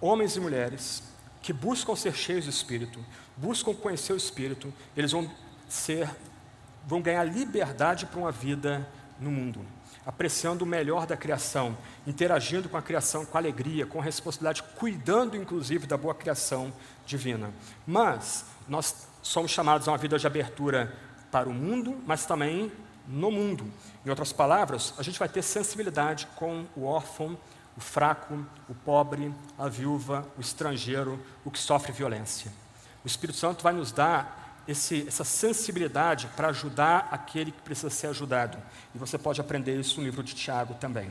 [0.00, 1.02] homens e mulheres
[1.40, 3.04] que buscam ser cheios do Espírito,
[3.36, 5.30] buscam conhecer o Espírito, eles vão
[5.68, 6.08] ser,
[6.86, 9.64] vão ganhar liberdade para uma vida no mundo
[10.04, 11.76] apreciando o melhor da criação,
[12.06, 16.72] interagindo com a criação com alegria, com responsabilidade, cuidando inclusive da boa criação
[17.06, 17.52] divina.
[17.86, 20.92] Mas nós somos chamados a uma vida de abertura
[21.30, 22.70] para o mundo, mas também
[23.06, 23.64] no mundo.
[24.04, 27.38] Em outras palavras, a gente vai ter sensibilidade com o órfão,
[27.76, 32.52] o fraco, o pobre, a viúva, o estrangeiro, o que sofre violência.
[33.04, 38.08] O Espírito Santo vai nos dar esse, essa sensibilidade para ajudar aquele que precisa ser
[38.08, 38.58] ajudado.
[38.94, 41.10] E você pode aprender isso no livro de Tiago também.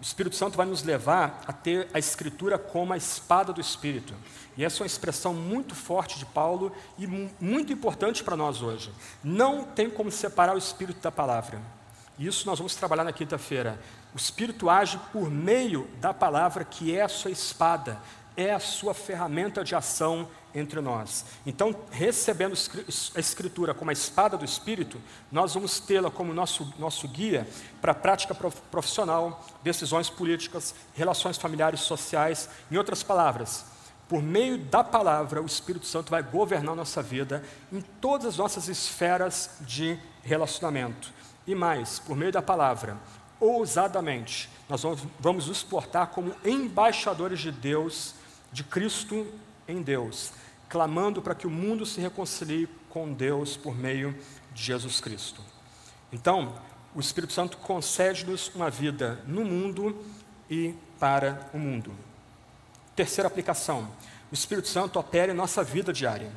[0.00, 4.14] O Espírito Santo vai nos levar a ter a Escritura como a espada do Espírito.
[4.56, 7.06] E essa é uma expressão muito forte de Paulo e
[7.40, 8.92] muito importante para nós hoje.
[9.24, 11.60] Não tem como separar o Espírito da palavra.
[12.18, 13.80] Isso nós vamos trabalhar na quinta-feira.
[14.14, 18.00] O Espírito age por meio da palavra, que é a sua espada,
[18.38, 21.24] é a sua ferramenta de ação entre nós.
[21.44, 22.54] Então, recebendo
[23.16, 27.48] a Escritura como a espada do Espírito, nós vamos tê-la como nosso, nosso guia
[27.80, 28.36] para a prática
[28.70, 32.48] profissional, decisões políticas, relações familiares, sociais.
[32.70, 33.64] Em outras palavras,
[34.08, 38.68] por meio da palavra, o Espírito Santo vai governar nossa vida em todas as nossas
[38.68, 41.12] esferas de relacionamento.
[41.44, 42.96] E mais, por meio da palavra,
[43.40, 48.14] ousadamente, nós vamos, vamos nos portar como embaixadores de Deus,
[48.52, 49.26] de Cristo
[49.66, 50.32] em Deus,
[50.68, 54.16] clamando para que o mundo se reconcilie com Deus por meio
[54.52, 55.42] de Jesus Cristo.
[56.12, 56.54] Então,
[56.94, 60.04] o Espírito Santo concede-nos uma vida no mundo
[60.50, 61.92] e para o mundo.
[62.96, 63.88] Terceira aplicação:
[64.30, 66.32] o Espírito Santo opera em nossa vida diária.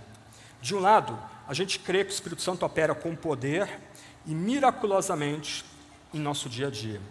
[0.62, 3.80] De um lado, a gente crê que o Espírito Santo opera com poder
[4.26, 5.66] e miraculosamente
[6.14, 7.02] em nosso dia a dia.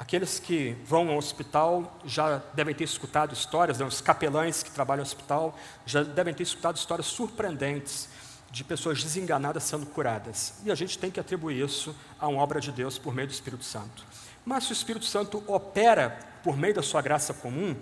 [0.00, 5.02] Aqueles que vão ao hospital já devem ter escutado histórias, né, os capelães que trabalham
[5.02, 8.08] no hospital já devem ter escutado histórias surpreendentes
[8.50, 10.54] de pessoas desenganadas sendo curadas.
[10.64, 13.34] E a gente tem que atribuir isso a uma obra de Deus por meio do
[13.34, 14.02] Espírito Santo.
[14.42, 17.76] Mas se o Espírito Santo opera por meio da sua graça comum,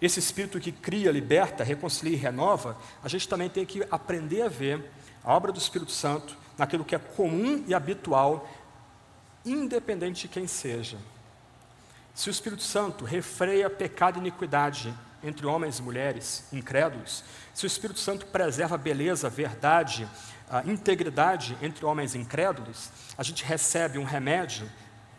[0.00, 4.48] esse Espírito que cria, liberta, reconcilia e renova, a gente também tem que aprender a
[4.48, 4.90] ver
[5.22, 8.48] a obra do Espírito Santo naquilo que é comum e habitual,
[9.44, 10.96] independente de quem seja.
[12.18, 14.92] Se o Espírito Santo refreia pecado e iniquidade
[15.22, 17.22] entre homens e mulheres incrédulos,
[17.54, 20.04] se o Espírito Santo preserva beleza, verdade,
[20.50, 24.68] a integridade entre homens incrédulos, a gente recebe um remédio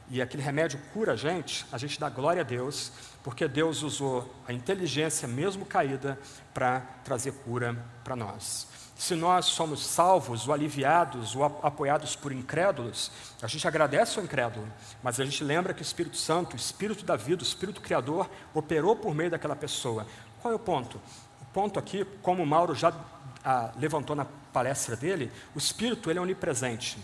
[0.09, 2.91] e aquele remédio cura a gente, a gente dá glória a Deus,
[3.23, 6.19] porque Deus usou a inteligência, mesmo caída,
[6.53, 8.67] para trazer cura para nós.
[8.99, 13.09] Se nós somos salvos, ou aliviados, ou apoiados por incrédulos,
[13.41, 14.67] a gente agradece ao incrédulo,
[15.01, 18.29] mas a gente lembra que o Espírito Santo, o Espírito da vida, o Espírito Criador,
[18.53, 20.05] operou por meio daquela pessoa.
[20.41, 20.97] Qual é o ponto?
[21.41, 22.93] O ponto aqui, como o Mauro já
[23.41, 26.99] ah, levantou na palestra dele, o Espírito ele é onipresente.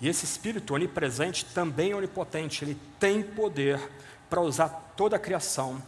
[0.00, 3.78] E esse Espírito onipresente também é onipotente, ele tem poder
[4.28, 5.80] para usar toda a criação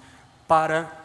[0.46, 0.99] para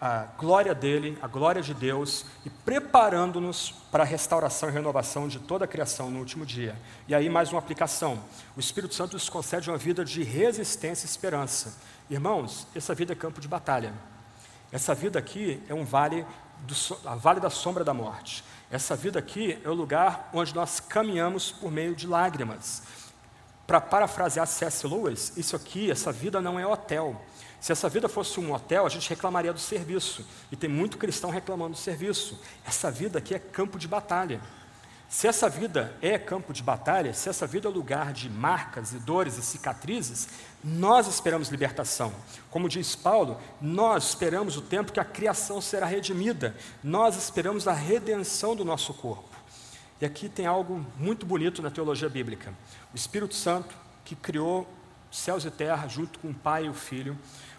[0.00, 5.38] a glória dele, a glória de Deus e preparando-nos para a restauração e renovação de
[5.38, 6.76] toda a criação no último dia.
[7.08, 8.18] E aí, mais uma aplicação:
[8.56, 11.78] o Espírito Santo nos concede uma vida de resistência e esperança.
[12.10, 13.94] Irmãos, essa vida é campo de batalha.
[14.70, 16.26] Essa vida aqui é um vale,
[16.60, 16.74] do,
[17.08, 18.44] a vale da sombra da morte.
[18.70, 22.82] Essa vida aqui é o lugar onde nós caminhamos por meio de lágrimas.
[23.66, 24.86] Para parafrasear C.S.
[24.86, 27.20] Lewis, isso aqui, essa vida não é hotel.
[27.60, 30.24] Se essa vida fosse um hotel, a gente reclamaria do serviço.
[30.52, 32.38] E tem muito cristão reclamando do serviço.
[32.64, 34.40] Essa vida aqui é campo de batalha.
[35.08, 38.98] Se essa vida é campo de batalha, se essa vida é lugar de marcas e
[38.98, 40.28] dores e cicatrizes,
[40.62, 42.12] nós esperamos libertação.
[42.50, 46.56] Como diz Paulo, nós esperamos o tempo que a criação será redimida.
[46.82, 49.36] Nós esperamos a redenção do nosso corpo.
[50.00, 52.52] E aqui tem algo muito bonito na teologia bíblica.
[52.92, 54.68] O Espírito Santo, que criou
[55.10, 57.16] céus e terra junto com o Pai e o Filho,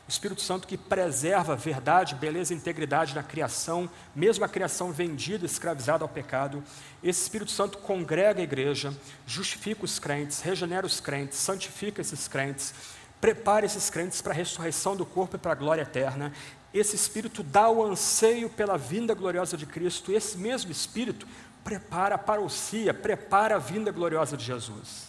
[0.08, 5.45] o Espírito Santo que preserva verdade, beleza e integridade na criação, mesmo a criação vendida,
[5.45, 6.64] escravizada ao pecado.
[7.03, 8.93] Esse Espírito Santo congrega a igreja,
[9.26, 12.74] justifica os crentes, regenera os crentes, santifica esses crentes,
[13.20, 16.32] prepara esses crentes para a ressurreição do corpo e para a glória eterna.
[16.74, 20.14] Esse Espírito dá o anseio pela vinda gloriosa de Cristo.
[20.14, 21.28] Esse mesmo Espírito
[21.66, 25.08] prepara a parousia, prepara a vinda gloriosa de Jesus.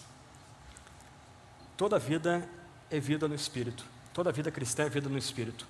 [1.77, 2.45] Toda vida
[2.91, 3.85] é vida no Espírito.
[4.19, 5.65] Toda vida cristã é vida no Espírito.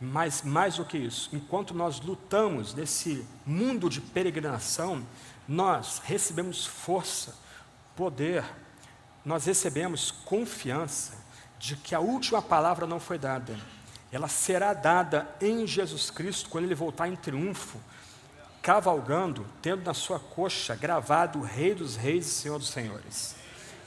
[0.00, 5.06] Mas mais do que isso, enquanto nós lutamos nesse mundo de peregrinação,
[5.46, 7.34] nós recebemos força,
[7.94, 8.42] poder,
[9.22, 11.12] nós recebemos confiança
[11.58, 13.54] de que a última palavra não foi dada.
[14.10, 17.78] Ela será dada em Jesus Cristo quando ele voltar em triunfo,
[18.62, 23.36] cavalgando, tendo na sua coxa gravado o Rei dos Reis e Senhor dos Senhores.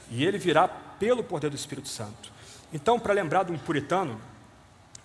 [0.08, 2.33] E ele virá pelo poder do Espírito Santo.
[2.74, 4.20] Então, para lembrar de um puritano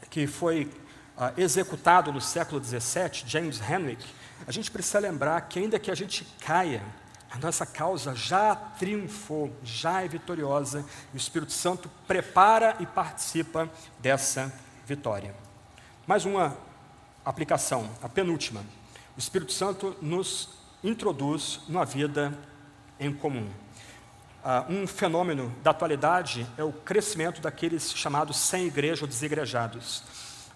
[0.09, 0.71] que foi
[1.15, 4.03] ah, executado no século XVII, James Henwick,
[4.47, 6.83] a gente precisa lembrar que ainda que a gente caia,
[7.29, 13.69] a nossa causa já triunfou, já é vitoriosa, e o Espírito Santo prepara e participa
[13.99, 14.51] dessa
[14.87, 15.35] vitória.
[16.07, 16.57] Mais uma
[17.23, 18.61] aplicação, a penúltima.
[19.15, 20.49] O Espírito Santo nos
[20.83, 22.35] introduz numa vida
[22.99, 23.47] em comum.
[24.41, 29.99] Uh, um fenômeno da atualidade é o crescimento daqueles chamados sem igreja ou desigrejados.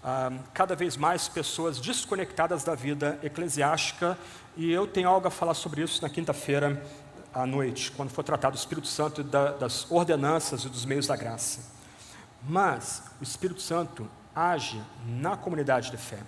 [0.02, 4.18] Uh, cada vez mais pessoas desconectadas da vida eclesiástica,
[4.56, 6.82] e eu tenho algo a falar sobre isso na quinta-feira
[7.34, 11.18] à noite, quando for tratado do Espírito Santo da, das ordenanças e dos meios da
[11.18, 11.74] graça.
[12.42, 16.20] Mas o Espírito Santo age na comunidade de fé.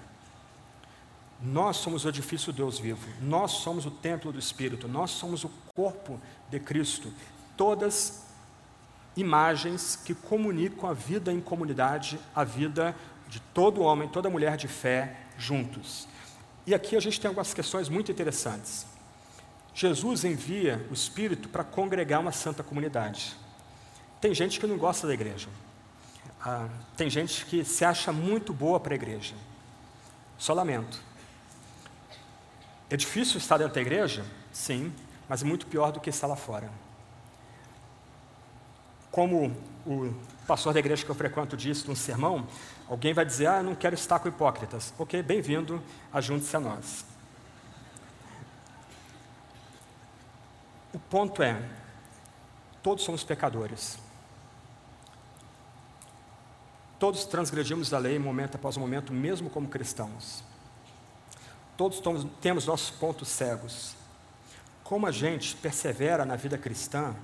[1.41, 5.51] Nós somos o edifício Deus vivo, nós somos o templo do Espírito, nós somos o
[5.73, 7.13] corpo de Cristo
[7.55, 8.25] todas
[9.15, 12.95] imagens que comunicam a vida em comunidade, a vida
[13.27, 16.07] de todo homem, toda mulher de fé juntos.
[16.67, 18.85] E aqui a gente tem algumas questões muito interessantes.
[19.73, 23.35] Jesus envia o Espírito para congregar uma santa comunidade.
[24.21, 25.49] Tem gente que não gosta da igreja.
[26.41, 29.35] Ah, tem gente que se acha muito boa para a igreja.
[30.37, 31.01] Só lamento.
[32.89, 34.25] É difícil estar dentro da igreja?
[34.51, 34.93] Sim,
[35.27, 36.69] mas é muito pior do que estar lá fora.
[39.15, 39.45] Como
[39.87, 40.13] o
[40.45, 42.45] pastor da igreja que eu frequento disse num sermão,
[42.85, 44.93] alguém vai dizer, ah, não quero estar com hipócritas.
[44.99, 47.05] Ok, bem-vindo, ajunte-se a nós.
[50.93, 51.57] O ponto é,
[52.83, 53.97] todos somos pecadores.
[56.99, 60.43] Todos transgredimos a lei momento após momento, mesmo como cristãos.
[61.77, 62.01] Todos
[62.41, 63.95] temos nossos pontos cegos.
[64.83, 67.15] Como a gente persevera na vida cristã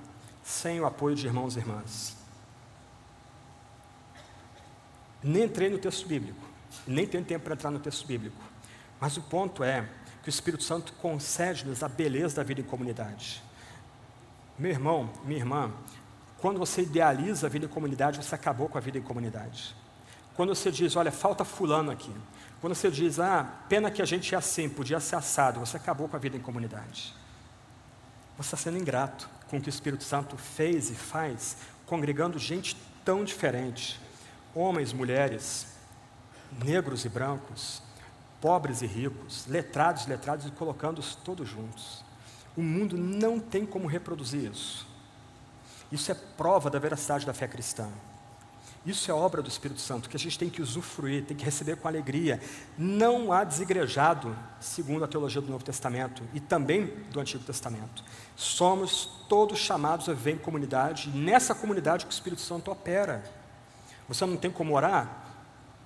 [0.42, 2.16] sem o apoio de irmãos e irmãs?
[5.22, 6.40] Nem entrei no texto bíblico,
[6.86, 8.42] nem tenho tempo para entrar no texto bíblico,
[9.00, 9.88] mas o ponto é
[10.22, 13.42] que o Espírito Santo concede-nos a beleza da vida em comunidade.
[14.58, 15.72] Meu irmão, minha irmã,
[16.38, 19.74] quando você idealiza a vida em comunidade, você acabou com a vida em comunidade.
[20.34, 22.12] Quando você diz, olha, falta fulano aqui.
[22.60, 26.08] Quando você diz, ah, pena que a gente é assim, podia ser assado, você acabou
[26.08, 27.14] com a vida em comunidade.
[28.36, 32.74] Você está sendo ingrato com o que o Espírito Santo fez e faz, congregando gente
[33.04, 34.00] tão diferente,
[34.54, 35.66] homens, mulheres,
[36.64, 37.82] negros e brancos,
[38.40, 42.02] pobres e ricos, letrados e letrados, e colocando-os todos juntos.
[42.56, 44.86] O mundo não tem como reproduzir isso.
[45.92, 47.90] Isso é prova da veracidade da fé cristã.
[48.84, 51.76] Isso é obra do Espírito Santo, que a gente tem que usufruir, tem que receber
[51.76, 52.40] com alegria.
[52.76, 58.02] Não há desigrejado, segundo a teologia do Novo Testamento e também do Antigo Testamento.
[58.34, 63.22] Somos todos chamados a viver em comunidade, e nessa comunidade que o Espírito Santo opera.
[64.08, 65.22] Você não tem como orar?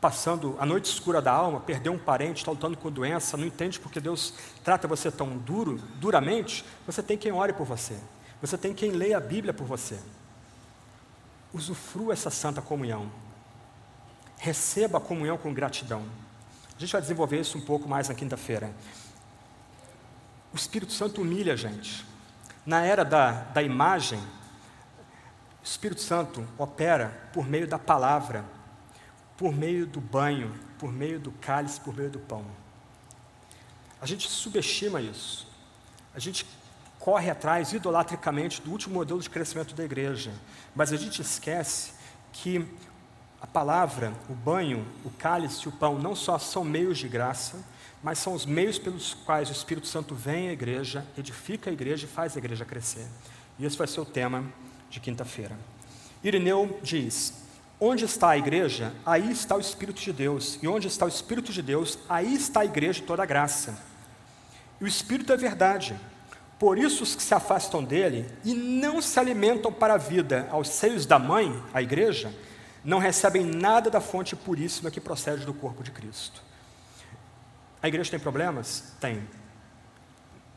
[0.01, 3.81] passando a noite escura da alma, perdeu um parente, está lutando com doença, não entende
[3.81, 7.97] porque Deus trata você tão duro, duramente, você tem quem ore por você.
[8.41, 9.99] Você tem quem leia a Bíblia por você.
[11.57, 13.11] Usufrua essa santa comunhão.
[14.39, 16.05] Receba a comunhão com gratidão.
[16.77, 18.71] A gente vai desenvolver isso um pouco mais na quinta-feira.
[20.53, 22.05] O Espírito Santo humilha a gente.
[22.65, 28.45] Na era da, da imagem, o Espírito Santo opera por meio da palavra
[29.37, 32.45] por meio do banho, por meio do cálice, por meio do pão.
[34.01, 35.47] A gente subestima isso.
[36.15, 36.47] A gente
[37.07, 40.33] corre atrás idolatricamente do último modelo de crescimento da igreja,
[40.75, 41.93] mas a gente esquece
[42.33, 42.67] que
[43.41, 47.65] a palavra, o banho, o cálice e o pão não só são meios de graça,
[48.03, 52.07] mas são os meios pelos quais o Espírito Santo vem à igreja, edifica a igreja
[52.07, 53.07] e faz a igreja crescer.
[53.57, 54.45] E esse vai ser o tema
[54.91, 55.57] de quinta-feira.
[56.25, 57.35] Irineu diz:
[57.79, 60.59] Onde está a igreja, aí está o Espírito de Deus.
[60.61, 63.79] E onde está o Espírito de Deus, aí está a igreja toda a graça.
[64.81, 65.97] E o Espírito é verdade.
[66.59, 70.69] Por isso os que se afastam dele e não se alimentam para a vida aos
[70.69, 72.33] seios da mãe, a igreja,
[72.83, 76.41] não recebem nada da fonte puríssima que procede do corpo de Cristo.
[77.83, 78.95] A igreja tem problemas?
[78.99, 79.29] Tem.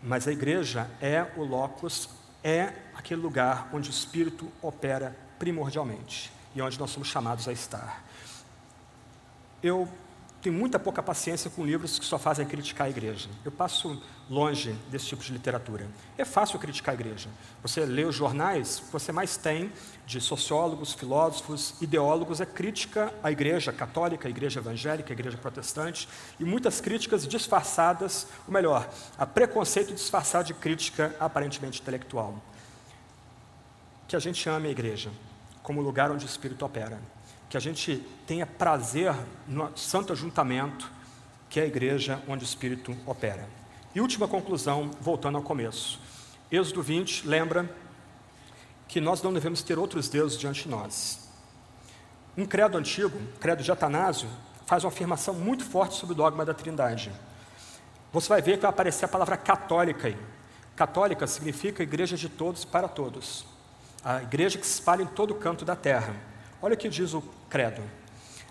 [0.02, 2.10] Mas a igreja é o locus,
[2.44, 8.04] é aquele lugar onde o Espírito opera primordialmente e onde nós somos chamados a estar.
[9.62, 9.90] Eu
[10.42, 13.30] tenho muita pouca paciência com livros que só fazem criticar a igreja.
[13.44, 15.88] Eu passo longe desse tipo de literatura.
[16.18, 17.28] É fácil criticar a igreja.
[17.62, 19.72] Você lê os jornais, você mais tem
[20.06, 26.08] de sociólogos, filósofos, ideólogos é crítica à igreja católica, à igreja evangélica, à igreja protestante,
[26.40, 32.42] e muitas críticas disfarçadas, ou melhor, a preconceito disfarçado de crítica aparentemente intelectual.
[34.08, 35.12] Que a gente ame a igreja,
[35.62, 37.00] como lugar onde o Espírito opera.
[37.50, 39.14] Que a gente tenha prazer
[39.48, 40.90] no santo ajuntamento,
[41.50, 43.48] que é a igreja onde o Espírito opera.
[43.94, 46.00] E última conclusão, voltando ao começo.
[46.52, 47.70] Êxodo 20 lembra
[48.88, 51.28] que nós não devemos ter outros deuses diante de nós.
[52.38, 54.30] Um credo antigo, credo de Atanásio,
[54.66, 57.12] faz uma afirmação muito forte sobre o dogma da Trindade.
[58.14, 60.18] Você vai ver que vai aparecer a palavra católica aí.
[60.76, 63.46] Católica significa igreja de todos para todos
[64.04, 66.16] a igreja que se espalha em todo canto da terra.
[66.62, 67.82] Olha o que diz o credo.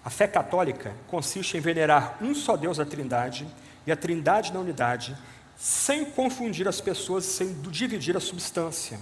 [0.04, 3.46] A fé católica consiste em venerar um só Deus da Trindade
[3.86, 5.16] e a Trindade na unidade,
[5.56, 8.98] sem confundir as pessoas e sem dividir a substância,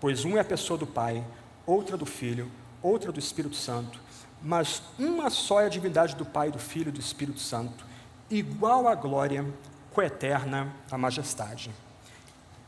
[0.00, 1.22] pois um é a pessoa do Pai,
[1.66, 2.50] outra do Filho,
[2.82, 4.00] outra do Espírito Santo,
[4.42, 7.84] mas uma só é a divindade do Pai, do Filho e do Espírito Santo,
[8.30, 9.44] igual à glória,
[9.92, 11.70] coeterna à majestade.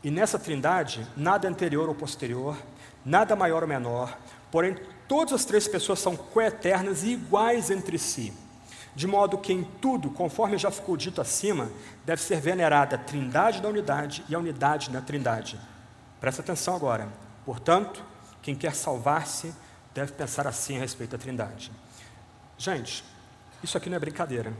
[0.03, 2.57] E nessa Trindade, nada anterior ou posterior,
[3.05, 4.17] nada maior ou menor,
[4.51, 4.75] porém
[5.11, 8.33] todas as três pessoas são coeternas e iguais entre si,
[8.95, 11.69] de modo que em tudo, conforme já ficou dito acima,
[12.05, 15.59] deve ser venerada a trindade da unidade e a unidade na trindade.
[16.21, 17.09] Presta atenção agora.
[17.45, 18.01] Portanto,
[18.41, 19.53] quem quer salvar-se
[19.93, 21.73] deve pensar assim a respeito da trindade.
[22.57, 23.03] Gente,
[23.61, 24.53] isso aqui não é brincadeira.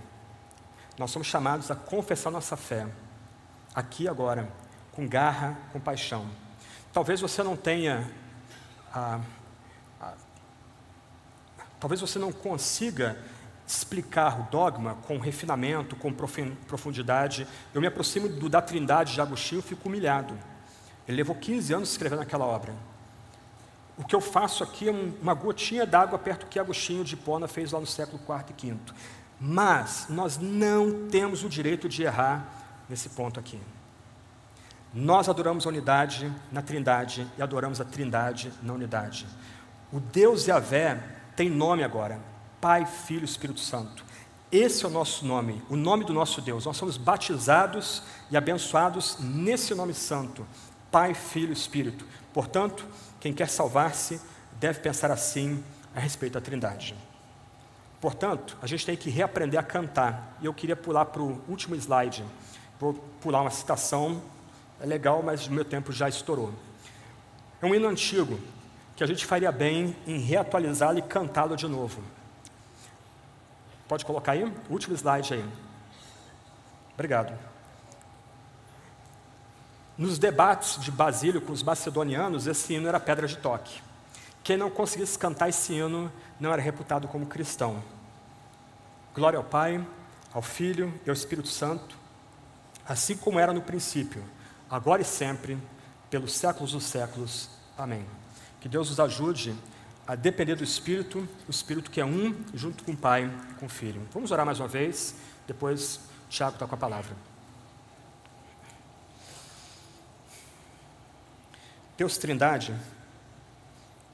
[0.97, 2.87] Nós somos chamados a confessar nossa fé,
[3.73, 4.51] aqui agora,
[4.91, 6.27] com garra, com paixão.
[6.91, 8.11] Talvez você não tenha
[11.81, 13.17] talvez você não consiga
[13.67, 17.47] explicar o dogma com refinamento, com profundidade.
[17.73, 20.37] Eu me aproximo do, da Trindade de Agostinho e fico humilhado.
[21.07, 22.73] Ele levou 15 anos escrevendo aquela obra.
[23.97, 27.71] o que eu faço aqui é uma gotinha d'água perto que Agostinho de Hipona fez
[27.71, 28.77] lá no século IV e V.
[29.39, 32.45] Mas nós não temos o direito de errar
[32.87, 33.59] nesse ponto aqui.
[34.93, 39.25] Nós adoramos a unidade na Trindade e adoramos a Trindade na unidade.
[39.91, 42.19] O Deus Yahvé tem nome agora:
[42.59, 44.05] Pai, Filho Espírito Santo.
[44.51, 46.65] Esse é o nosso nome, o nome do nosso Deus.
[46.65, 50.45] Nós somos batizados e abençoados nesse nome santo:
[50.91, 52.05] Pai, Filho Espírito.
[52.33, 52.85] Portanto,
[53.19, 54.19] quem quer salvar-se
[54.59, 55.63] deve pensar assim
[55.95, 56.95] a respeito da Trindade.
[57.99, 60.37] Portanto, a gente tem que reaprender a cantar.
[60.41, 62.25] E eu queria pular para o último slide.
[62.79, 64.21] Vou pular uma citação,
[64.79, 66.51] é legal, mas o meu tempo já estourou.
[67.61, 68.39] É um hino antigo
[69.01, 72.03] que a gente faria bem em reatualizá-lo e cantá-lo de novo.
[73.87, 74.43] Pode colocar aí?
[74.69, 75.45] Último slide aí.
[76.93, 77.33] Obrigado.
[79.97, 83.81] Nos debates de Basílio com os macedonianos, esse hino era pedra de toque.
[84.43, 87.83] Quem não conseguisse cantar esse hino não era reputado como cristão.
[89.15, 89.83] Glória ao Pai,
[90.31, 91.97] ao Filho e ao Espírito Santo,
[92.87, 94.23] assim como era no princípio,
[94.69, 95.57] agora e sempre,
[96.07, 97.49] pelos séculos dos séculos.
[97.75, 98.05] Amém.
[98.61, 99.55] Que Deus nos ajude
[100.07, 103.65] a depender do Espírito, o Espírito que é um, junto com o Pai e com
[103.65, 104.07] o Filho.
[104.13, 105.15] Vamos orar mais uma vez,
[105.47, 105.99] depois
[106.29, 107.15] Tiago está com a palavra.
[111.97, 112.75] Deus Trindade,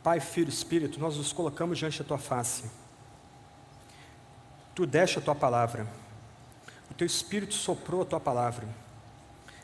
[0.04, 2.64] Pai, Filho e Espírito, nós nos colocamos diante da Tua face.
[4.74, 5.88] Tu deste a Tua palavra,
[6.90, 8.68] o Teu Espírito soprou a Tua palavra.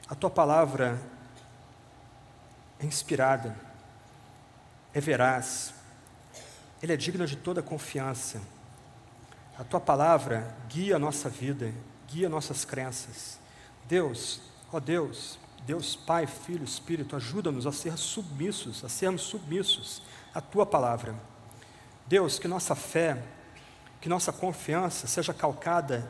[0.09, 1.01] A Tua palavra
[2.79, 3.55] é inspirada,
[4.93, 5.73] é veraz,
[6.81, 8.41] ele é digno de toda confiança.
[9.57, 11.73] A Tua palavra guia a nossa vida,
[12.07, 13.39] guia nossas crenças.
[13.87, 14.41] Deus,
[14.71, 20.01] ó Deus, Deus Pai, Filho, Espírito, ajuda-nos a ser submissos, a sermos submissos
[20.33, 21.15] à tua palavra.
[22.05, 23.23] Deus, que nossa fé,
[24.01, 26.09] que nossa confiança seja calcada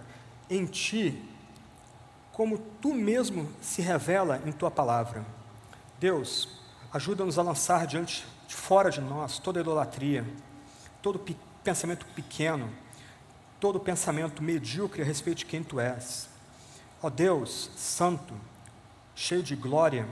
[0.49, 1.23] em ti,
[2.31, 5.23] como tu mesmo se revela em tua palavra.
[5.99, 6.49] Deus,
[6.91, 10.25] ajuda-nos a lançar diante fora de nós toda idolatria,
[11.01, 11.19] todo
[11.63, 12.69] pensamento pequeno,
[13.59, 16.29] todo pensamento medíocre a respeito de quem tu és.
[17.01, 18.33] Ó Deus, santo,
[19.15, 20.07] cheio de glória,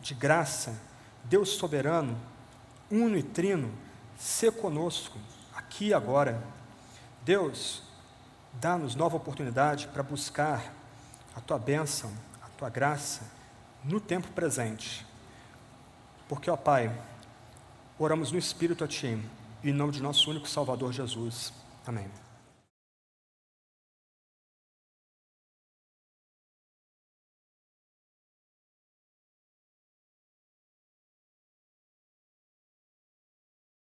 [0.00, 0.80] de graça,
[1.24, 2.16] Deus soberano,
[2.90, 3.72] uno e trino,
[4.16, 5.18] se conosco,
[5.54, 6.42] aqui e agora.
[7.22, 7.82] Deus,
[8.54, 10.72] dá-nos nova oportunidade para buscar
[11.34, 12.10] a tua bênção,
[12.42, 13.22] a tua graça,
[13.84, 15.06] no tempo presente.
[16.28, 16.92] Porque, ó Pai,
[17.98, 19.18] oramos no Espírito a Ti,
[19.64, 21.52] em nome de nosso único Salvador Jesus.
[21.86, 22.27] Amém.